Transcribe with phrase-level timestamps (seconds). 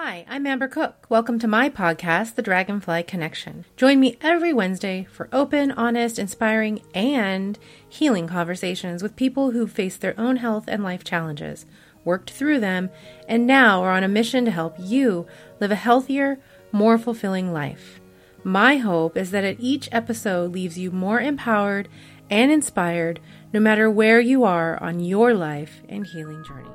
[0.00, 1.06] Hi, I'm Amber Cook.
[1.08, 3.64] Welcome to my podcast, The Dragonfly Connection.
[3.76, 10.00] Join me every Wednesday for open, honest, inspiring, and healing conversations with people who've faced
[10.00, 11.66] their own health and life challenges,
[12.04, 12.90] worked through them,
[13.26, 15.26] and now are on a mission to help you
[15.58, 16.38] live a healthier,
[16.70, 17.98] more fulfilling life.
[18.44, 21.88] My hope is that at each episode leaves you more empowered
[22.30, 23.18] and inspired
[23.52, 26.70] no matter where you are on your life and healing journey.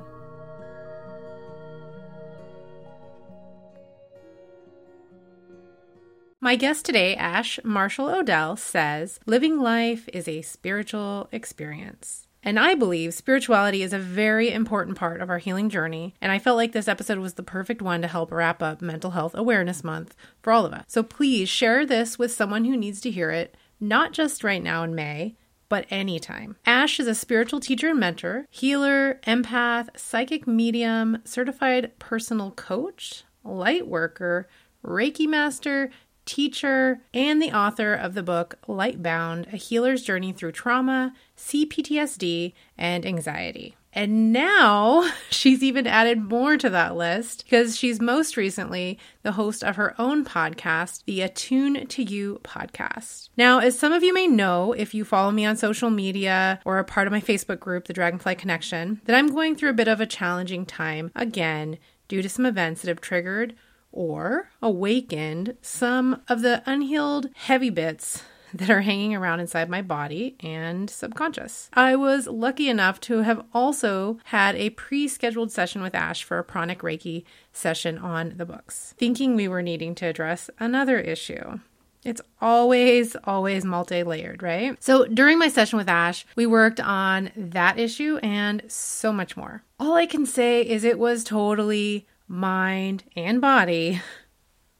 [6.44, 12.26] My guest today, Ash Marshall Odell, says living life is a spiritual experience.
[12.42, 16.14] And I believe spirituality is a very important part of our healing journey.
[16.20, 19.12] And I felt like this episode was the perfect one to help wrap up Mental
[19.12, 20.84] Health Awareness Month for all of us.
[20.86, 24.82] So please share this with someone who needs to hear it, not just right now
[24.82, 25.36] in May,
[25.70, 26.56] but anytime.
[26.66, 33.88] Ash is a spiritual teacher and mentor, healer, empath, psychic medium, certified personal coach, light
[33.88, 34.46] worker,
[34.84, 35.90] Reiki master,
[36.24, 42.52] teacher, and the author of the book Light Bound A Healer's Journey Through Trauma, CPTSD,
[42.78, 43.76] and Anxiety.
[43.94, 49.62] And now she's even added more to that list because she's most recently the host
[49.62, 53.28] of her own podcast, the Attune to You podcast.
[53.36, 56.78] Now, as some of you may know, if you follow me on social media or
[56.78, 59.88] are part of my Facebook group, The Dragonfly Connection, that I'm going through a bit
[59.88, 61.78] of a challenging time again
[62.08, 63.54] due to some events that have triggered
[63.94, 68.22] or awakened some of the unhealed heavy bits
[68.54, 71.68] that are hanging around inside my body and subconscious.
[71.72, 76.38] I was lucky enough to have also had a pre scheduled session with Ash for
[76.38, 81.58] a pranic Reiki session on the books, thinking we were needing to address another issue.
[82.04, 84.82] It's always, always multi layered, right?
[84.82, 89.62] So during my session with Ash, we worked on that issue and so much more.
[89.80, 94.00] All I can say is it was totally mind, and body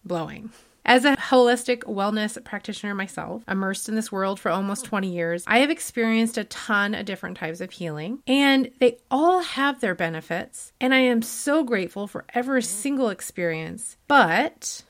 [0.05, 0.50] blowing.
[0.87, 5.61] As a holistic wellness practitioner myself, immersed in this world for almost 20 years, I
[5.61, 10.74] have experienced a ton of different types of healing, and they all have their benefits.
[10.83, 13.97] And I am so grateful for every single experience.
[14.08, 14.83] But,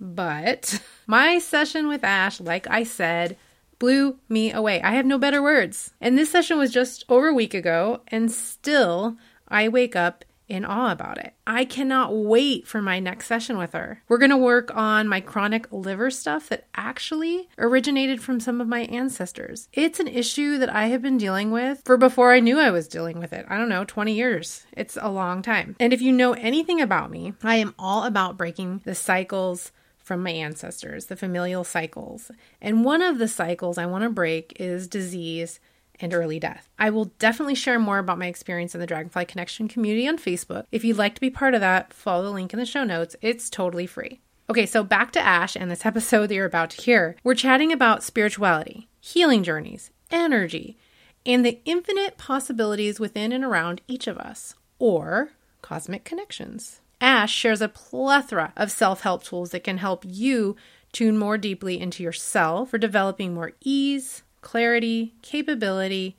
[0.00, 3.36] but, my session with Ash, like I said,
[3.78, 4.82] blew me away.
[4.82, 5.92] I have no better words.
[6.00, 9.16] And this session was just over a week ago, and still
[9.46, 11.34] I wake up in awe about it.
[11.46, 14.02] I cannot wait for my next session with her.
[14.08, 18.68] We're going to work on my chronic liver stuff that actually originated from some of
[18.68, 19.68] my ancestors.
[19.72, 22.88] It's an issue that I have been dealing with for before I knew I was
[22.88, 23.46] dealing with it.
[23.48, 24.66] I don't know, 20 years.
[24.72, 25.76] It's a long time.
[25.80, 30.22] And if you know anything about me, I am all about breaking the cycles from
[30.22, 32.30] my ancestors, the familial cycles.
[32.60, 35.58] And one of the cycles I want to break is disease
[36.00, 36.68] and early death.
[36.78, 40.64] I will definitely share more about my experience in the Dragonfly Connection community on Facebook.
[40.72, 43.16] If you'd like to be part of that, follow the link in the show notes.
[43.22, 44.20] It's totally free.
[44.48, 47.16] Okay, so back to Ash and this episode that you're about to hear.
[47.24, 50.76] We're chatting about spirituality, healing journeys, energy,
[51.24, 55.30] and the infinite possibilities within and around each of us, or
[55.62, 56.80] cosmic connections.
[57.00, 60.56] Ash shares a plethora of self help tools that can help you
[60.92, 66.16] tune more deeply into yourself for developing more ease, clarity, capability,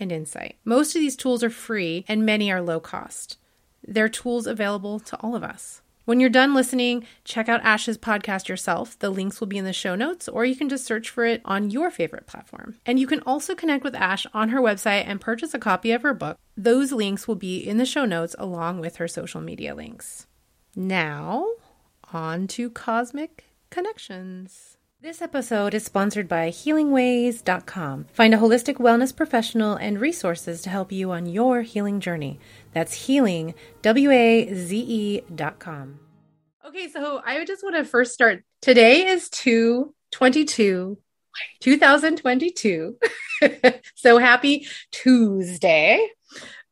[0.00, 0.56] and insight.
[0.64, 3.36] Most of these tools are free and many are low cost.
[3.86, 5.80] They're tools available to all of us.
[6.04, 8.98] When you're done listening, check out Ash's podcast yourself.
[8.98, 11.40] The links will be in the show notes, or you can just search for it
[11.44, 12.74] on your favorite platform.
[12.84, 16.02] And you can also connect with Ash on her website and purchase a copy of
[16.02, 16.36] her book.
[16.56, 20.26] Those links will be in the show notes along with her social media links.
[20.74, 21.46] Now,
[22.12, 24.77] on to Cosmic Connections.
[25.00, 28.06] This episode is sponsored by HealingWaze.com.
[28.12, 32.40] Find a holistic wellness professional and resources to help you on your healing journey.
[32.72, 36.00] That's healing, W A Z E.com.
[36.66, 38.42] Okay, so I just want to first start.
[38.60, 40.98] Today is 222,
[41.60, 42.96] 2022.
[43.94, 46.04] so happy Tuesday.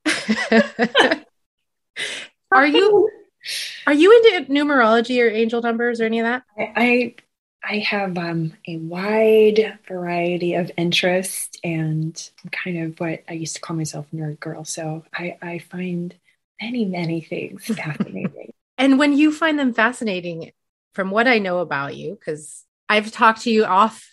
[2.52, 3.08] are you
[3.86, 6.42] are you into numerology or angel numbers or any of that?
[6.58, 7.14] I,
[7.68, 13.56] I have um, a wide variety of interests, and I'm kind of what I used
[13.56, 14.64] to call myself nerd girl.
[14.64, 16.14] So I, I find
[16.62, 18.52] many, many things fascinating.
[18.78, 20.52] and when you find them fascinating,
[20.94, 24.08] from what I know about you, because I've talked to you off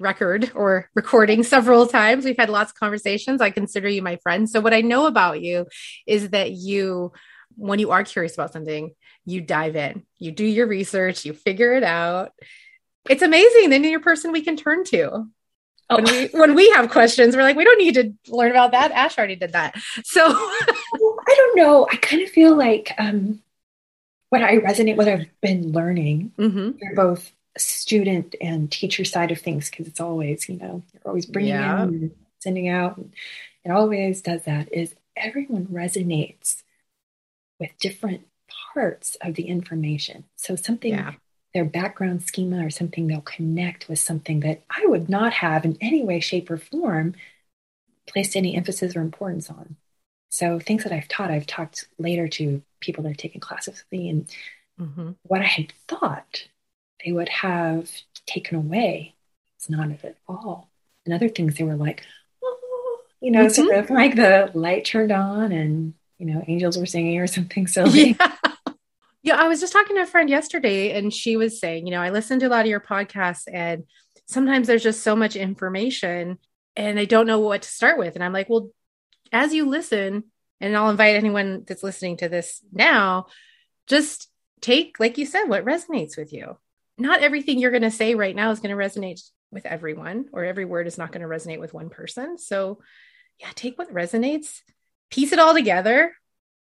[0.00, 3.42] record or recording several times, we've had lots of conversations.
[3.42, 4.48] I consider you my friend.
[4.48, 5.66] So what I know about you
[6.06, 7.12] is that you,
[7.56, 8.94] when you are curious about something,
[9.26, 12.32] you dive in, you do your research, you figure it out
[13.08, 13.70] it's amazing.
[13.70, 15.26] Then you're a person we can turn to.
[15.90, 15.96] Oh.
[15.96, 18.90] When we when we have questions, we're like, we don't need to learn about that.
[18.92, 19.74] Ash already did that.
[20.04, 21.86] So I don't know.
[21.90, 23.42] I kind of feel like um
[24.30, 26.94] what I resonate, what I've been learning Mm-hmm.
[26.94, 31.50] both student and teacher side of things, because it's always, you know, you're always bringing
[31.52, 31.82] Yeah.
[31.84, 32.10] in and
[32.40, 32.96] sending out.
[32.96, 33.12] And
[33.64, 36.62] it always does that is everyone resonates
[37.60, 38.22] with different
[38.72, 40.24] parts of the information.
[40.36, 41.12] So something, Yeah.
[41.54, 45.78] Their background schema or something they'll connect with something that I would not have in
[45.80, 47.14] any way, shape, or form
[48.08, 49.76] placed any emphasis or importance on.
[50.30, 53.92] So things that I've taught, I've talked later to people that have taken classes with
[53.92, 54.28] me, and
[54.78, 55.12] Mm-hmm.
[55.22, 56.48] what I had thought
[57.04, 57.90] they would have
[58.26, 59.14] taken away,
[59.56, 60.70] it's not at all.
[61.04, 62.04] And other things they were like,
[62.42, 66.86] oh, you know, sort of like the light turned on and you know, angels were
[66.86, 68.18] singing or something silly.
[68.20, 68.53] Yeah.
[69.24, 72.02] Yeah, I was just talking to a friend yesterday and she was saying, you know,
[72.02, 73.84] I listen to a lot of your podcasts and
[74.26, 76.38] sometimes there's just so much information
[76.76, 78.16] and I don't know what to start with.
[78.16, 78.68] And I'm like, well,
[79.32, 80.24] as you listen,
[80.60, 83.28] and I'll invite anyone that's listening to this now,
[83.86, 84.28] just
[84.60, 86.58] take, like you said, what resonates with you.
[86.98, 90.44] Not everything you're going to say right now is going to resonate with everyone, or
[90.44, 92.36] every word is not going to resonate with one person.
[92.36, 92.80] So,
[93.40, 94.60] yeah, take what resonates,
[95.10, 96.14] piece it all together,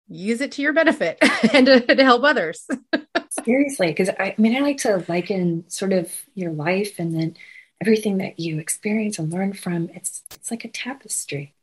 [0.09, 1.17] use it to your benefit
[1.53, 2.67] and to, to help others.
[3.29, 7.35] Seriously, because I, I mean, I like to liken sort of your life and then
[7.81, 9.89] everything that you experience and learn from.
[9.93, 11.53] It's it's like a tapestry,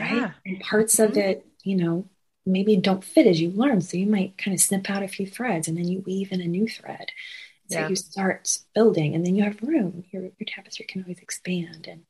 [0.00, 0.30] right?
[0.46, 1.18] And parts of Mhm.
[1.18, 2.08] it, you know,
[2.46, 3.80] maybe don't fit as you learn.
[3.82, 6.40] So you might kind of snip out a few threads and then you weave in
[6.42, 7.10] a new thread.
[7.68, 7.88] So Yeah.
[7.88, 10.04] you start building and then you have room.
[10.12, 11.88] Your, your tapestry can always expand.
[11.88, 12.02] And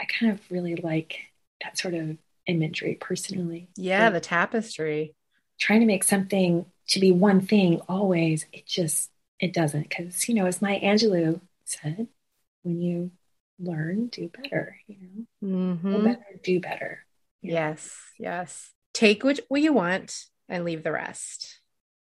[0.00, 1.18] I kind of really like
[1.62, 3.68] that sort of imagery personally.
[3.76, 5.14] Yeah, the tapestry.
[5.60, 9.88] Trying to make something to be one thing always, it just, it doesn't.
[9.88, 12.08] Because, you know, as Maya Angelou said,
[12.62, 13.12] when you
[13.58, 15.26] learn, do better, you know,
[15.90, 16.04] know Mhm.
[16.04, 17.06] better, do better.
[17.42, 18.72] Yes, yes.
[18.92, 21.60] Take what, what you want and leave the rest.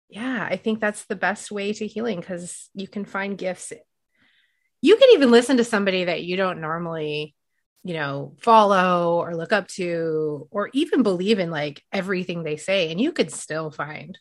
[0.10, 3.74] Yeah, I think that's the best way to healing because you can find gifts.
[4.82, 7.36] You can even listen to somebody that you don't normally,
[7.88, 12.92] you know, follow or look up to or even believe in like everything they say,
[12.92, 14.18] and you could still find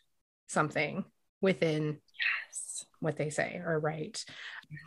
[0.46, 1.04] something
[1.40, 1.98] within
[2.52, 2.86] Yes.
[3.00, 4.24] what they say or write.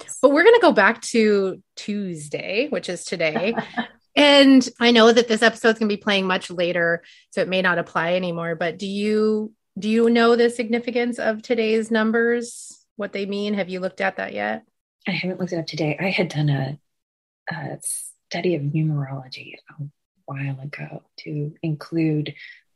[0.02, 0.18] Yes.
[0.22, 3.54] But we're going to go back to Tuesday, which is today.
[4.16, 7.50] and I know that this episode is going to be playing much later, so it
[7.50, 12.86] may not apply anymore, but do you do you know the significance of today's numbers?
[12.96, 13.54] What they mean?
[13.56, 14.64] Have you looked at that yet?
[15.08, 15.98] I haven't looked it up today.
[16.00, 16.80] I had done a,
[17.52, 17.80] a
[18.30, 19.84] study of numerology a
[20.26, 22.36] while ago to include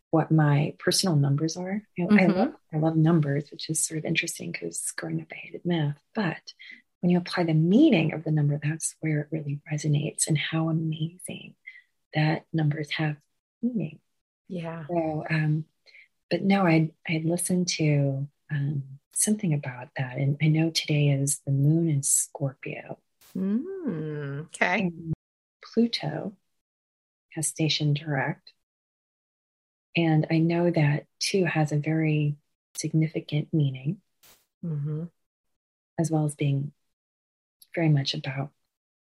[0.10, 1.82] what my personal numbers are.
[1.96, 2.36] You know, I, Mhm.
[2.36, 6.02] love, I love numbers, which is sort of interesting because growing up I hated math.
[6.16, 6.54] But
[7.02, 10.70] when you apply the meaning of the number, that's where it really resonates and how
[10.70, 11.56] amazing
[12.16, 13.18] that numbers have
[13.62, 14.00] meaning.
[14.48, 14.86] Yeah.
[14.88, 15.66] So, um,
[16.32, 18.84] but no, I I listened to um,
[19.14, 22.98] something about that, and I know today is the moon in Scorpio,
[23.38, 24.82] Mm, okay.
[24.82, 25.14] and
[25.74, 26.34] Pluto
[27.34, 28.54] has station direct,
[29.96, 32.36] and I know that too has a very
[32.76, 33.98] significant meaning,
[34.62, 35.06] hmm
[36.00, 36.72] as well as being
[37.76, 38.50] very much about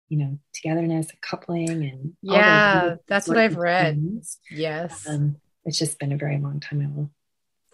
[0.09, 3.95] you know togetherness, coupling, and Yeah, that's what I've read.
[3.97, 4.39] things.
[4.51, 5.07] Yes.
[5.09, 6.83] Um, it's just been a very long time.
[6.83, 7.11] I will,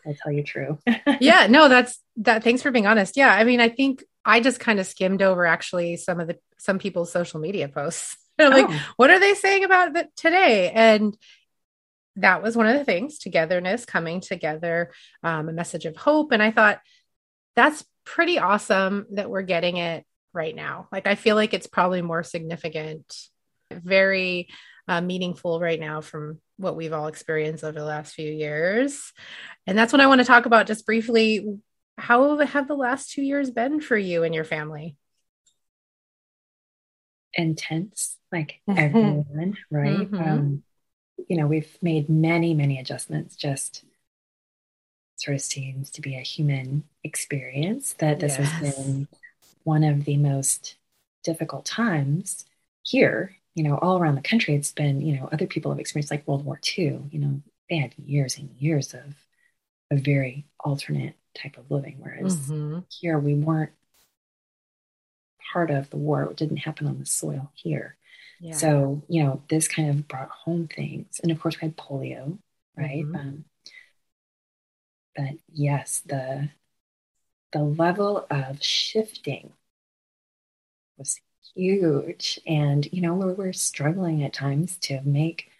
[0.06, 0.78] I'll tell you true.
[1.20, 4.60] yeah no that's that thanks for being honest yeah i mean i think i just
[4.60, 8.66] kind of skimmed over actually some of the some people's social media posts They're like
[8.68, 8.80] Oh.
[8.96, 10.70] what are they saying about that today?
[10.70, 11.16] And
[12.16, 14.90] that was one of the things togetherness coming together
[15.22, 16.32] um, a message of hope.
[16.32, 16.80] And i thought
[17.54, 20.88] that's pretty awesome that we're getting it right now.
[20.90, 23.14] Like i feel like it's probably more significant
[23.70, 24.48] very
[24.88, 29.12] uh, meaningful right now from what we've all experienced over the last few years.
[29.66, 31.58] And that's what i want to talk about just briefly.
[31.98, 34.96] How have the last two years been for you and your family
[37.38, 40.10] intense, like everyone, right?
[40.10, 40.20] Mhm.
[40.20, 40.62] Um,
[41.28, 43.36] you know, we've made many, many adjustments.
[43.36, 43.84] Just
[45.16, 49.08] sort of seems to be a human experience that this has been
[49.64, 50.76] one of the most
[51.24, 52.46] difficult times
[52.82, 53.36] here.
[53.54, 55.00] You know, all around the country, it's been.
[55.00, 57.08] You know, other people have experienced like World War II.
[57.10, 59.16] You know, they had years and years of
[59.90, 62.84] a very alternate type of living, whereas Mhm.
[62.90, 63.72] here we weren't
[65.52, 66.24] part of the war.
[66.24, 67.96] It didn't happen on the soil here.
[68.40, 71.20] yeah So, you know, this kind of brought home things.
[71.22, 72.38] And of course, we had polio,
[72.76, 73.04] right?
[73.04, 73.14] Mhm.
[73.14, 73.44] Um,
[75.14, 76.50] but yes, the
[77.52, 79.52] the level of shifting
[80.96, 81.20] was
[81.54, 82.38] huge.
[82.46, 85.50] And, you know, we're, we're struggling at times to make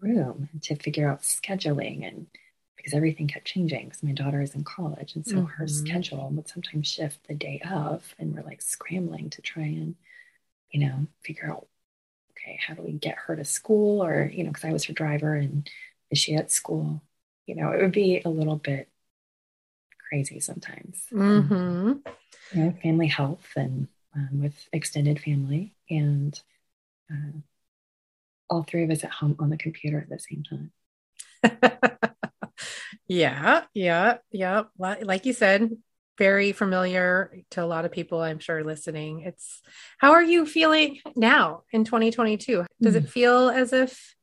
[0.00, 2.28] room and to figure out scheduling and
[2.82, 5.14] because everything kept changing because my daughter is in college.
[5.14, 5.46] And so mm-hmm.
[5.46, 8.14] her schedule would sometimes shift the day of.
[8.18, 9.94] And we're like scrambling to try and,
[10.70, 11.68] you know, figure out,
[12.32, 14.02] okay, how do we get her to school?
[14.02, 15.70] Or, you know, because I was her driver and
[16.10, 17.00] is she at school?
[17.46, 18.88] You know, it would be a little bit
[20.08, 21.04] crazy sometimes.
[21.12, 21.92] Mm-hmm.
[22.52, 23.86] You know, family health and
[24.16, 25.72] um, with extended family.
[25.88, 26.40] And,
[27.10, 27.38] uh,
[28.50, 32.11] all three of us at home on the computer at the same time.
[33.08, 34.64] yeah, yeah, yeah.
[34.78, 35.70] Like you said,
[36.18, 39.20] very familiar to a lot of people, I'm sure, listening.
[39.20, 39.62] It's
[39.98, 42.64] how are you feeling now in 2022?
[42.80, 42.96] Does mm.
[42.96, 43.06] it hmm.
[43.06, 44.14] feel as if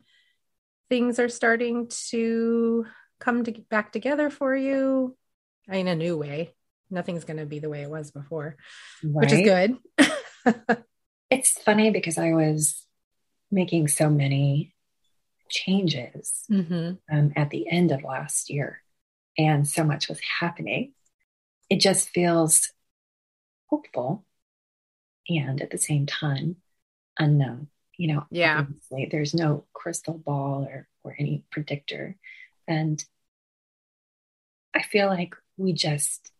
[0.89, 2.85] things are starting to
[3.19, 5.17] come to, back together for you
[5.67, 6.53] in a new way?
[6.89, 8.55] Nothing's going to be the way it was before,
[9.03, 9.13] right.
[9.13, 9.77] which is good.
[11.29, 12.85] it's funny because I was
[13.51, 14.73] making so many
[15.49, 16.93] changes mm-hmm.
[17.15, 18.81] um, at the end of last year,
[19.37, 20.93] and so much was happening.
[21.69, 22.71] It just feels
[23.67, 24.25] hopeful
[25.27, 26.57] and at the same time
[27.17, 27.67] unknown.
[27.97, 28.65] You know, yeah,
[29.11, 32.15] there's no crystal ball or, or any predictor.
[32.67, 33.03] And
[34.73, 36.31] I feel like we just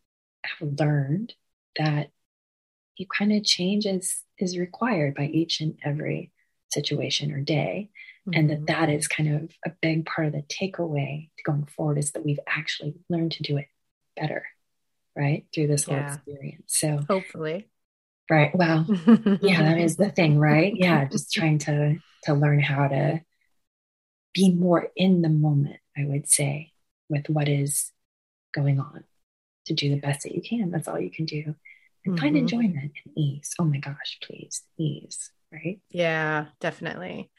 [0.42, 1.34] have learned
[1.76, 2.10] that
[2.96, 6.32] you kind of change is, is required by each and every
[6.70, 7.90] situation or day
[8.30, 8.38] mm-hmm.
[8.38, 8.64] and that mm-hmm.
[8.66, 12.40] that is kind of a big part of the takeaway going forward is that we've
[12.46, 13.66] actually learned to do it
[14.16, 14.44] better
[15.16, 16.14] right through this whole yeah.
[16.14, 16.64] experience.
[16.66, 17.68] So hopefully.
[18.30, 18.54] Right.
[18.54, 18.86] Well
[19.42, 20.72] yeah that is the thing right?
[20.74, 23.20] Yeah just trying to to learn how to
[24.32, 26.70] be more in the moment i would say
[27.08, 27.90] with what is
[28.54, 29.02] going on
[29.66, 30.70] to do the best that you can.
[30.70, 31.54] That's all you can do.
[32.04, 32.16] And mm-hmm.
[32.16, 33.50] find enjoyment and ease.
[33.58, 35.80] Oh my gosh please ease right?
[35.90, 37.30] Yeah definitely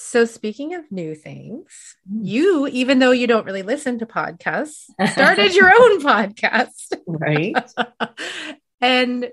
[0.00, 2.20] so, speaking of new things, mm.
[2.22, 6.92] you, even though you don't really listen to podcasts, started your own podcast.
[7.04, 7.56] Right.
[8.80, 9.30] and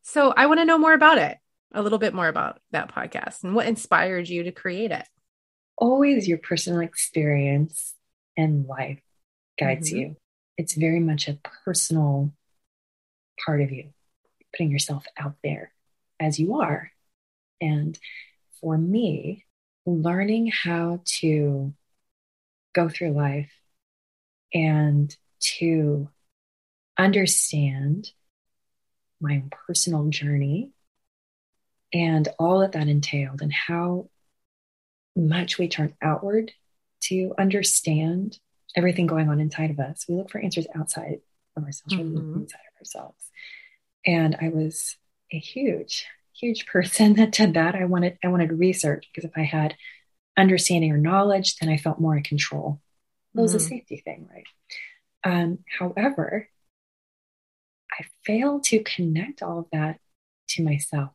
[0.00, 1.36] so, I want to know more about it,
[1.74, 5.06] a little bit more about that podcast and what inspired you to create it.
[5.76, 7.94] Always your personal experience
[8.38, 9.02] and life
[9.58, 9.98] guides mm-hmm.
[9.98, 10.16] you.
[10.56, 12.32] It's very much a personal
[13.44, 13.90] part of you,
[14.54, 15.72] putting yourself out there
[16.18, 16.90] as you are.
[17.60, 17.98] And
[18.62, 19.44] for me,
[19.86, 21.74] learning how to
[22.74, 23.52] go through life
[24.52, 26.08] and to
[26.98, 28.10] understand
[29.20, 30.72] my own personal journey
[31.92, 34.08] and all that that entailed and how
[35.16, 36.52] much we turn outward
[37.00, 38.38] to understand
[38.76, 40.04] everything going on inside of us.
[40.08, 41.20] We look for answers outside
[41.56, 42.40] of ourselves, mm-hmm.
[42.40, 43.30] inside of ourselves.
[44.06, 44.96] And I was
[45.32, 46.06] a huge
[46.40, 47.74] huge person that did that.
[47.74, 49.76] I wanted I wanted research because if I had
[50.36, 52.80] understanding or knowledge, then I felt more in control.
[53.34, 53.56] It was mm-hmm.
[53.58, 54.44] a safety thing, right?
[55.22, 56.48] Um, however,
[57.92, 60.00] I failed to connect all of that
[60.50, 61.10] to myself.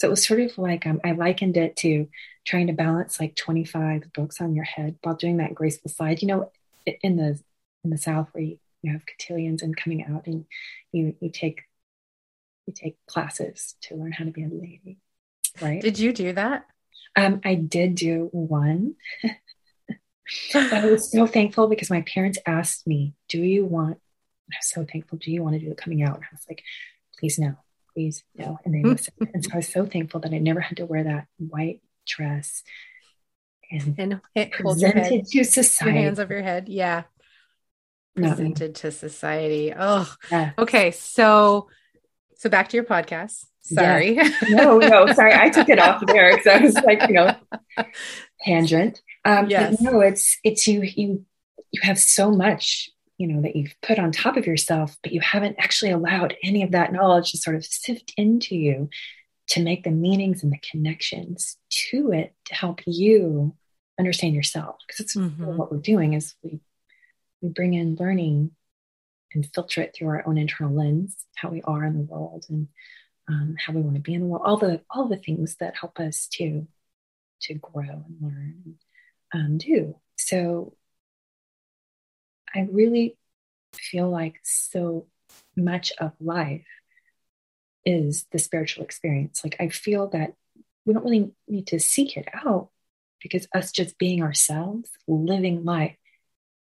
[0.00, 2.08] So it was sort of like um, I likened it to
[2.44, 6.22] trying to balance like 25 books on your head while doing that graceful slide.
[6.22, 6.50] You know,
[6.86, 7.38] in the
[7.84, 10.44] in the South where you, you have cotillions and coming out and
[10.90, 11.62] you you take
[12.66, 14.98] you take classes to learn how to be a lady,
[15.60, 15.82] right?
[15.82, 16.64] Did you do that?
[17.16, 18.94] Um, I did do one.
[20.54, 23.98] I was so thankful because my parents asked me, Do you want,
[24.50, 26.16] I was so thankful, do you want to do the coming out?
[26.16, 26.62] And I was like,
[27.18, 27.54] Please no,
[27.92, 28.58] please no.
[28.64, 29.16] And they listened.
[29.34, 32.62] and so I was so thankful that I never had to wear that white dress
[33.72, 35.94] and, and it presented to society.
[35.94, 36.68] Your hands over your head.
[36.68, 37.04] Yeah.
[38.14, 39.72] Presented to society.
[39.76, 40.52] Oh, yeah.
[40.58, 40.90] okay.
[40.90, 41.68] So
[42.42, 43.44] so back to your podcast.
[43.60, 44.16] Sorry.
[44.16, 44.28] Yeah.
[44.48, 45.32] No, no, sorry.
[45.32, 47.36] I took it off there because I was like, you know,
[48.44, 49.00] tangent.
[49.24, 49.80] Um, yes.
[49.80, 51.24] no, it's it's you you
[51.70, 55.20] you have so much you know that you've put on top of yourself, but you
[55.20, 58.90] haven't actually allowed any of that knowledge to sort of sift into you
[59.50, 63.54] to make the meanings and the connections to it to help you
[64.00, 64.78] understand yourself.
[64.84, 65.44] Because it's mm-hmm.
[65.44, 66.58] what we're doing is we
[67.40, 68.50] we bring in learning
[69.34, 72.68] and filter it through our own internal lens, how we are in the world and
[73.28, 75.76] um, how we want to be in the world, all the all the things that
[75.76, 76.66] help us to
[77.42, 78.76] to grow and learn
[79.32, 79.96] and um, do.
[80.16, 80.74] So
[82.54, 83.16] I really
[83.72, 85.06] feel like so
[85.56, 86.66] much of life
[87.84, 89.42] is the spiritual experience.
[89.42, 90.34] Like I feel that
[90.84, 92.68] we don't really need to seek it out
[93.20, 95.96] because us just being ourselves, living life,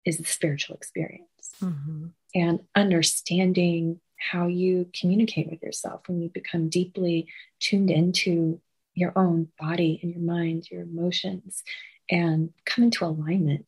[0.05, 1.55] is the spiritual experience.
[1.63, 7.29] Mm-hmm and understanding how you communicate with yourself when you become deeply
[7.61, 8.61] tuned into
[8.95, 11.63] your own body and your mind, your emotions,
[12.11, 13.67] and come into alignment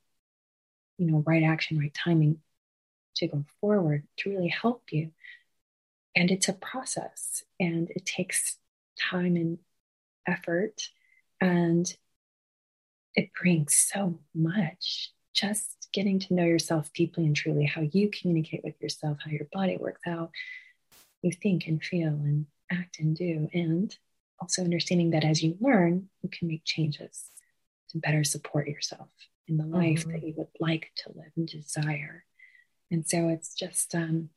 [0.99, 2.39] you know, right action, right timing
[3.17, 5.11] to go forward to really help you.
[6.15, 8.59] And it's a process and it takes
[8.99, 9.59] time and
[10.27, 10.89] effort.
[11.41, 11.95] And
[13.15, 18.63] it brings so much just getting to know yourself deeply and truly, how you communicate
[18.65, 20.31] with yourself, how your body works, how
[21.23, 23.49] you think and feel and act and do.
[23.53, 23.97] And
[24.41, 27.31] also understanding that as you learn, you can make changes
[27.91, 29.09] to better support yourself
[29.47, 30.13] in the life mm-hmm.
[30.13, 32.25] that you would like to live and desire.
[32.91, 34.31] And so it's just um,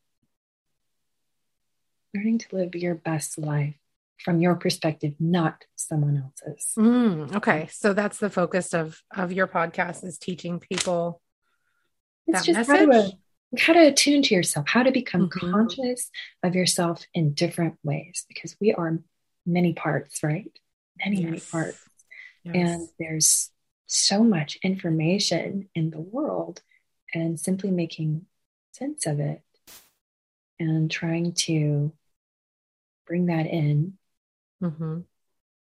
[2.13, 3.75] learning to live your best life
[4.23, 6.73] from your perspective, not someone else's.
[6.77, 11.21] Mm, okay, so that's the focus of of your podcast is teaching people
[12.27, 12.67] it's that message.
[12.67, 13.17] How to,
[13.57, 15.51] how to attune to yourself, how to become mm-hmm.
[15.51, 16.09] conscious
[16.43, 18.99] of yourself in different ways, because we are
[19.45, 20.51] many parts, right?
[21.03, 21.25] Many, yes.
[21.25, 21.79] many parts.
[22.43, 22.55] Yes.
[22.55, 23.51] And there's
[23.87, 26.61] so much information in the world,
[27.13, 28.25] and simply making
[28.73, 29.41] sense of it
[30.59, 31.93] and trying to
[33.07, 33.97] bring that in
[34.61, 34.99] mm-hmm.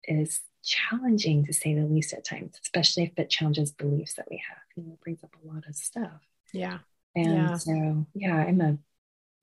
[0.05, 4.43] is challenging to say the least at times, especially if it challenges beliefs that we
[4.49, 4.59] have.
[4.77, 6.21] You know, it brings up a lot of stuff.
[6.53, 6.79] Yeah.
[7.15, 7.55] And yeah.
[7.57, 8.79] so, yeah, I'm a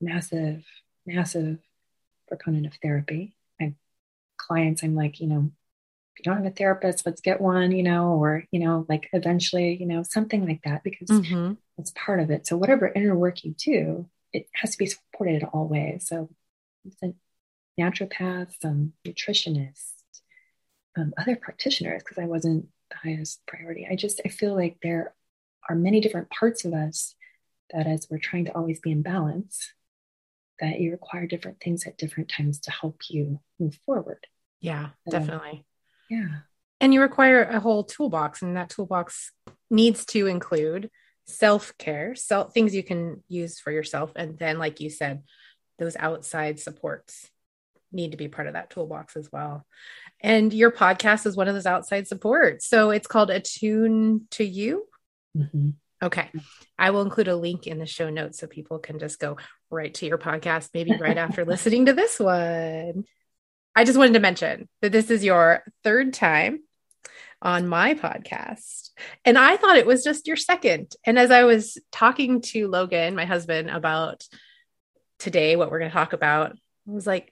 [0.02, 0.64] massive,
[1.06, 1.60] massive
[2.28, 3.36] proponent of therapy.
[3.60, 3.74] My
[4.38, 5.52] clients, I'm like, you know,
[6.14, 9.10] if you don't have a therapist, let's get one, you know, or, you know, like
[9.12, 11.54] eventually, you know, something like that, because mm-hmm.
[11.78, 12.48] it's part of it.
[12.48, 16.08] So, whatever inner work you do, it has to be supported in all ways.
[16.08, 16.30] So,
[17.80, 19.94] naturopaths, um, nutritionists,
[20.98, 23.88] um, other practitioners, because I wasn't the highest priority.
[23.90, 25.14] I just, I feel like there
[25.70, 27.16] are many different parts of us
[27.74, 29.74] that as we're trying to always be in balance,
[30.60, 34.26] that you require different things at different times to help you move forward.
[34.62, 35.66] Yeah, so, definitely.
[36.10, 36.28] Yeah.
[36.80, 39.32] And you require a whole toolbox, and that toolbox
[39.70, 40.90] needs to include
[41.26, 45.24] self care, self things you can use for yourself, and then, like you said,
[45.80, 47.30] those outside supports
[47.96, 49.66] need to be part of that toolbox as well.
[50.22, 52.68] And your podcast is one of those outside supports.
[52.68, 54.86] So it's called Attune to You.
[55.36, 55.70] Mm-hmm.
[56.04, 56.30] Okay.
[56.78, 59.38] I will include a link in the show notes so people can just go
[59.70, 63.06] right to your podcast, maybe right after listening to this one.
[63.76, 66.60] I just wanted to mention that this is your third time
[67.42, 68.90] on my podcast.
[69.24, 70.96] And I thought it was just your second.
[71.06, 74.24] And as I was talking to Logan, my husband, about
[75.20, 77.32] today, what we're going to talk about, I was like,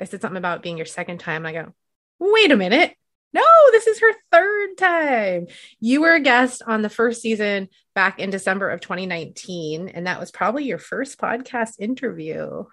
[0.00, 1.46] I said something about being your second time.
[1.46, 1.74] I go,
[2.18, 2.94] wait a minute.
[3.34, 5.46] No, this is her third time.
[5.80, 10.20] You were a guest on the first season back in December of 2019, and that
[10.20, 12.64] was probably your first podcast interview.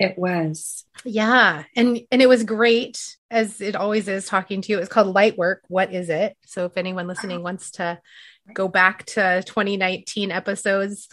[0.00, 0.86] It was.
[1.04, 1.64] Yeah.
[1.76, 4.78] And and it was great as it always is talking to you.
[4.78, 5.62] It's called Light Work.
[5.68, 6.36] What is it?
[6.46, 8.00] So if anyone listening wants to
[8.54, 11.08] go back to 2019 episodes,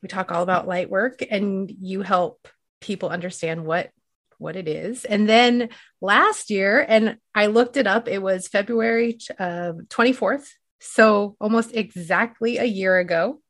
[0.00, 2.46] we talk all about light work and you help
[2.80, 3.90] people understand what
[4.38, 5.04] what it is.
[5.04, 5.70] And then
[6.00, 10.48] last year, and I looked it up, it was February uh, 24th.
[10.80, 13.40] So almost exactly a year ago.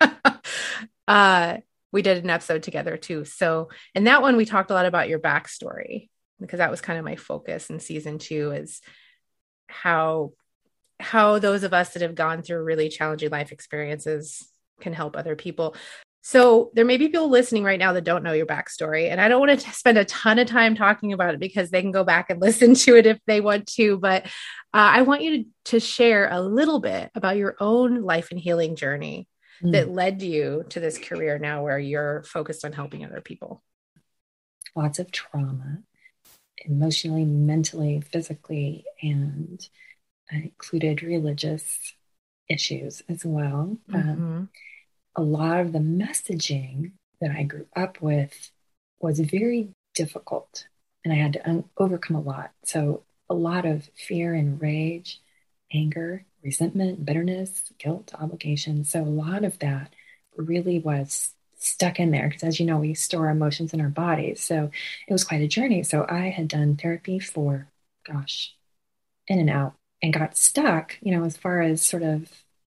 [1.08, 1.56] uh,
[1.92, 3.24] we did an episode together too.
[3.24, 6.08] So, in that one, we talked a lot about your backstory
[6.40, 8.82] because that was kind of my focus in season two is
[9.68, 10.32] how
[10.98, 14.48] how those of us that have gone through really challenging life experiences
[14.80, 15.74] can help other people.
[16.26, 19.28] So there may be people listening right now that don't know your backstory, and I
[19.28, 22.02] don't want to spend a ton of time talking about it because they can go
[22.02, 23.96] back and listen to it if they want to.
[23.96, 24.30] But uh,
[24.74, 28.74] I want you to, to share a little bit about your own life and healing
[28.74, 29.28] journey
[29.62, 29.70] mm.
[29.70, 33.62] that led you to this career now, where you're focused on helping other people.
[34.74, 35.78] Lots of trauma,
[36.64, 39.64] emotionally, mentally, physically, and
[40.32, 41.94] included religious
[42.48, 43.78] issues as well.
[43.94, 44.10] Um, mm-hmm.
[44.10, 44.48] Um,
[45.16, 48.50] a lot of the messaging that I grew up with
[49.00, 50.66] was very difficult
[51.04, 52.52] and I had to un- overcome a lot.
[52.64, 55.20] So, a lot of fear and rage,
[55.72, 58.84] anger, resentment, bitterness, guilt, obligation.
[58.84, 59.94] So, a lot of that
[60.36, 64.42] really was stuck in there because, as you know, we store emotions in our bodies.
[64.42, 64.70] So,
[65.08, 65.82] it was quite a journey.
[65.82, 67.68] So, I had done therapy for,
[68.06, 68.54] gosh,
[69.28, 72.30] in and out and got stuck, you know, as far as sort of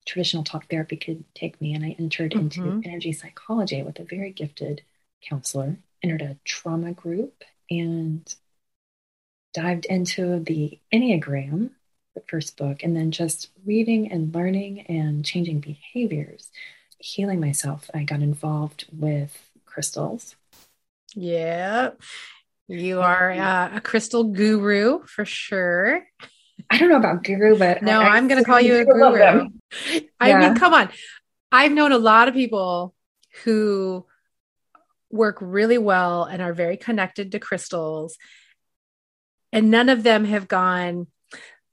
[0.06, 1.74] traditional talk therapy could take me.
[1.74, 2.62] And I entered mm-hmm.
[2.62, 4.82] into energy psychology with a very gifted
[5.22, 8.34] counselor, entered a trauma group, and
[9.52, 11.70] dived into the Enneagram,
[12.14, 16.50] the first book, and then just reading and learning and changing behaviors,
[16.98, 17.90] healing myself.
[17.94, 20.36] I got involved with crystals.
[21.14, 21.90] Yeah.
[22.68, 26.06] You are uh, a crystal guru for sure.
[26.68, 29.48] I don't know about guru, but no, I, am going to call you a guru.
[30.20, 30.38] I yeah.
[30.40, 30.90] mean, come on.
[31.52, 32.94] I've known a lot of people
[33.44, 34.06] who
[35.10, 38.16] work really well and are very connected to crystals.
[39.52, 41.08] And none of them have gone,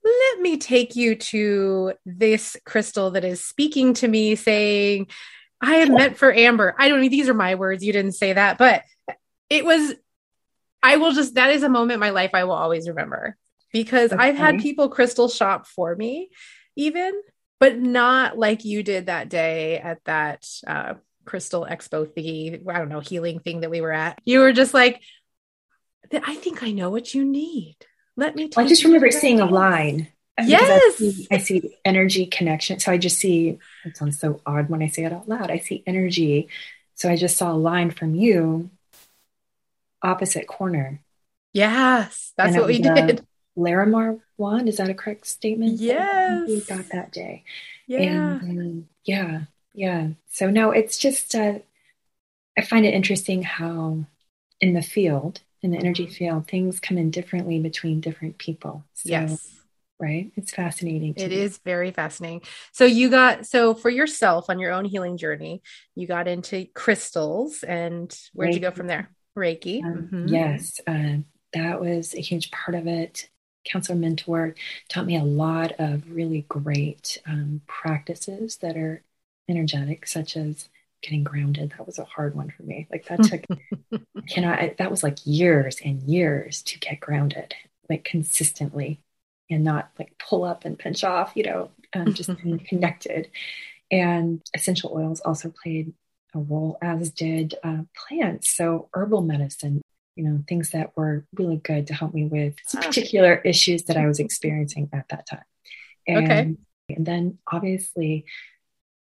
[0.04, 5.06] let me take you to this crystal that is speaking to me, saying,
[5.60, 6.74] I am meant for Amber.
[6.78, 7.84] I don't mean these are my words.
[7.84, 8.82] You didn't say that, but
[9.50, 9.94] it was,
[10.82, 13.36] I will just, that is a moment in my life I will always remember
[13.72, 14.22] because okay.
[14.22, 16.30] I've had people crystal shop for me,
[16.76, 17.20] even,
[17.60, 22.88] but not like you did that day at that uh, crystal expo thingy, I don't
[22.88, 24.18] know, healing thing that we were at.
[24.24, 25.02] You were just like,
[26.12, 27.76] I think I know what you need.
[28.16, 28.50] Let me.
[28.56, 30.08] I just remember seeing a line.
[30.40, 30.94] Yes.
[30.94, 32.78] I see, I see, energy connection.
[32.78, 35.50] So I just see, it sounds so odd when I say it out loud.
[35.50, 36.48] I see energy.
[36.94, 38.70] So I just saw a line from you
[40.02, 41.00] opposite corner.
[41.52, 42.32] Yes.
[42.36, 43.24] That's what we did.
[43.58, 44.68] Larimar wand.
[44.68, 45.80] Is that a correct statement?
[45.80, 46.46] Yes.
[46.46, 47.44] We got that day.
[47.86, 48.38] Yeah.
[48.40, 49.40] And, um, yeah.
[49.74, 50.08] Yeah.
[50.30, 51.58] So no, it's just, uh,
[52.56, 54.04] I find it interesting how
[54.60, 56.12] in the field, in the energy mm-hmm.
[56.12, 58.84] field, things come in differently between different people.
[58.94, 59.54] So, yes.
[60.00, 60.30] Right.
[60.36, 61.14] It's fascinating.
[61.16, 61.36] It me.
[61.36, 62.42] is very fascinating.
[62.70, 65.60] So you got, so for yourself on your own healing journey,
[65.96, 68.54] you got into crystals and where'd Reiki.
[68.54, 69.10] you go from there?
[69.36, 69.82] Reiki.
[69.82, 70.28] Um, mm-hmm.
[70.28, 70.80] Yes.
[70.86, 71.16] Uh,
[71.52, 73.28] that was a huge part of it
[73.70, 74.54] counselor mentor
[74.88, 79.02] taught me a lot of really great um, practices that are
[79.48, 80.68] energetic, such as
[81.02, 81.72] getting grounded.
[81.76, 82.86] That was a hard one for me.
[82.90, 87.54] Like that took, cannot, that was like years and years to get grounded,
[87.88, 89.00] like consistently
[89.50, 93.30] and not like pull up and pinch off, you know, um, just being connected.
[93.90, 95.94] And essential oils also played
[96.34, 98.50] a role, as did uh, plants.
[98.50, 99.80] So herbal medicine
[100.18, 103.96] you know, things that were really good to help me with some particular issues that
[103.96, 105.44] I was experiencing at that time.
[106.08, 106.56] And, okay.
[106.88, 108.24] and then obviously,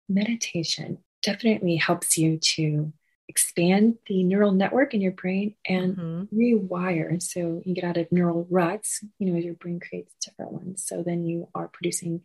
[0.08, 2.94] meditation definitely helps you to
[3.28, 6.36] expand the neural network in your brain and mm-hmm.
[6.36, 7.22] rewire.
[7.22, 10.82] So you get out of neural ruts, you know, as your brain creates different ones.
[10.86, 12.22] So then you are producing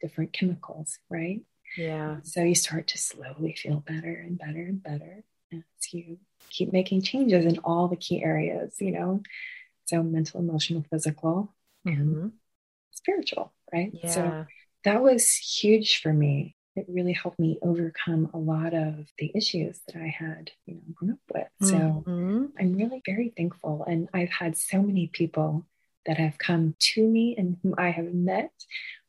[0.00, 1.40] different chemicals, right?
[1.76, 2.18] Yeah.
[2.22, 7.02] So you start to slowly feel better and better and better as you keep making
[7.02, 9.22] changes in all the key areas, you know,
[9.86, 12.28] so mental, emotional, physical, and mm-hmm.
[12.92, 13.90] spiritual, right?
[13.92, 14.10] Yeah.
[14.10, 14.46] So
[14.84, 16.56] that was huge for me.
[16.76, 20.80] It really helped me overcome a lot of the issues that I had, you know,
[20.94, 21.68] grown up with.
[21.68, 22.44] So mm-hmm.
[22.58, 23.84] I'm really very thankful.
[23.86, 25.66] And I've had so many people
[26.06, 28.52] that have come to me and whom I have met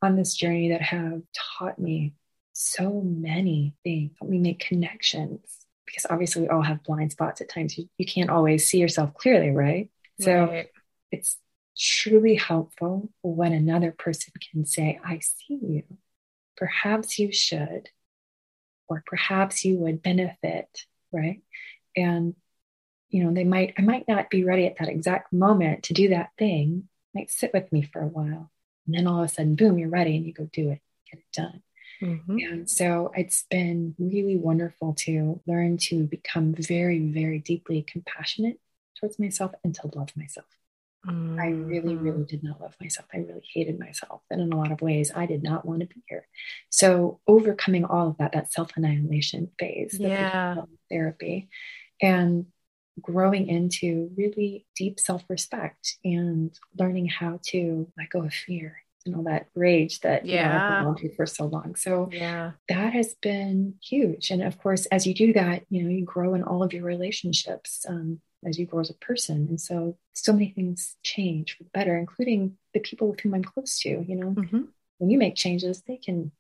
[0.01, 2.13] on this journey that have taught me
[2.53, 5.60] so many things, helped me make connections
[5.91, 7.77] because obviously we all have blind spots at times.
[7.77, 9.89] You, you can't always see yourself clearly, right?
[10.19, 10.67] So right.
[11.11, 11.37] it's
[11.77, 15.83] truly helpful when another person can say, I see you.
[16.55, 17.89] Perhaps you should,
[18.87, 21.41] or perhaps you would benefit, right?
[21.95, 22.35] And
[23.09, 26.09] you know, they might, I might not be ready at that exact moment to do
[26.09, 28.49] that thing, might sit with me for a while.
[28.85, 31.19] And then all of a sudden, boom, you're ready and you go do it, get
[31.19, 31.61] it done.
[32.01, 32.37] Mm-hmm.
[32.37, 38.59] And so it's been really wonderful to learn to become very, very deeply compassionate
[38.99, 40.47] towards myself and to love myself.
[41.05, 41.39] Mm-hmm.
[41.39, 42.03] I really, mm-hmm.
[42.03, 43.07] really did not love myself.
[43.13, 44.21] I really hated myself.
[44.29, 46.27] And in a lot of ways, I did not want to be here.
[46.69, 50.57] So, overcoming all of that, that self annihilation phase, yeah.
[50.91, 51.49] therapy,
[52.01, 52.45] and
[53.01, 59.15] growing into really deep self respect and learning how to let go of fear and
[59.15, 61.75] all that rage that yeah you know, to for so long.
[61.75, 64.31] So yeah, that has been huge.
[64.31, 66.83] And of course, as you do that, you know, you grow in all of your
[66.83, 69.47] relationships um, as you grow as a person.
[69.49, 73.43] And so so many things change for the better, including the people with whom I'm
[73.43, 73.89] close to.
[73.89, 74.61] You know, mm-hmm.
[74.97, 76.31] when you make changes, they can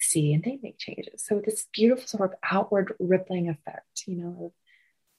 [0.00, 1.24] see and they make changes.
[1.24, 4.52] So this beautiful sort of outward rippling effect, you know, of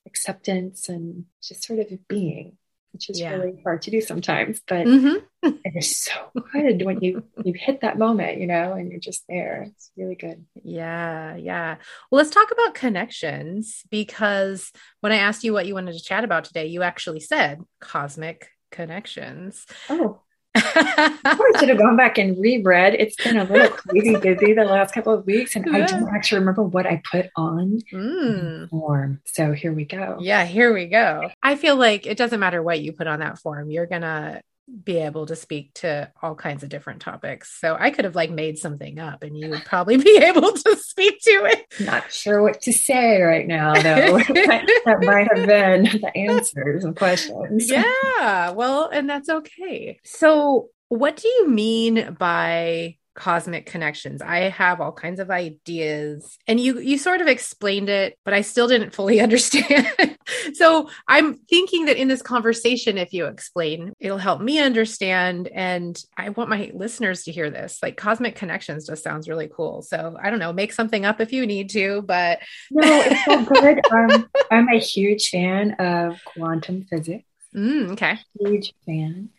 [0.06, 2.58] acceptance and just sort of being
[2.94, 3.32] which is yeah.
[3.32, 4.62] really hard to do sometimes.
[4.68, 5.50] But mm-hmm.
[5.66, 6.14] it is so
[6.54, 9.68] good when you you hit that moment, you know, and you're just there.
[9.68, 10.46] It's really good.
[10.64, 11.76] Yeah, yeah.
[12.10, 16.24] Well, let's talk about connections because when I asked you what you wanted to chat
[16.24, 19.66] about today, you actually said cosmic connections.
[19.90, 20.22] Oh.
[20.56, 22.96] I should have gone back and reread.
[22.96, 25.78] It's been a little crazy busy the last couple of weeks, and yeah.
[25.78, 28.70] I don't actually remember what I put on mm.
[28.70, 29.22] form.
[29.26, 30.18] So here we go.
[30.20, 31.30] Yeah, here we go.
[31.42, 34.42] I feel like it doesn't matter what you put on that form, you're gonna
[34.84, 37.60] be able to speak to all kinds of different topics.
[37.60, 40.78] So I could have like made something up and you would probably be able to
[40.78, 41.66] speak to it.
[41.80, 44.18] Not sure what to say right now, though.
[44.18, 47.70] that might have been the answers and questions.
[47.70, 48.52] Yeah.
[48.52, 50.00] Well, and that's okay.
[50.04, 54.22] So, what do you mean by cosmic connections.
[54.22, 56.38] I have all kinds of ideas.
[56.48, 60.18] And you you sort of explained it, but I still didn't fully understand.
[60.54, 65.98] so, I'm thinking that in this conversation if you explain, it'll help me understand and
[66.18, 67.80] I want my listeners to hear this.
[67.84, 69.82] Like cosmic connections just sounds really cool.
[69.82, 72.40] So, I don't know, make something up if you need to, but
[72.72, 73.80] No, it's so good.
[73.92, 77.26] um, I'm a huge fan of quantum physics.
[77.56, 78.20] Mm, okay.
[78.40, 79.30] Huge fan.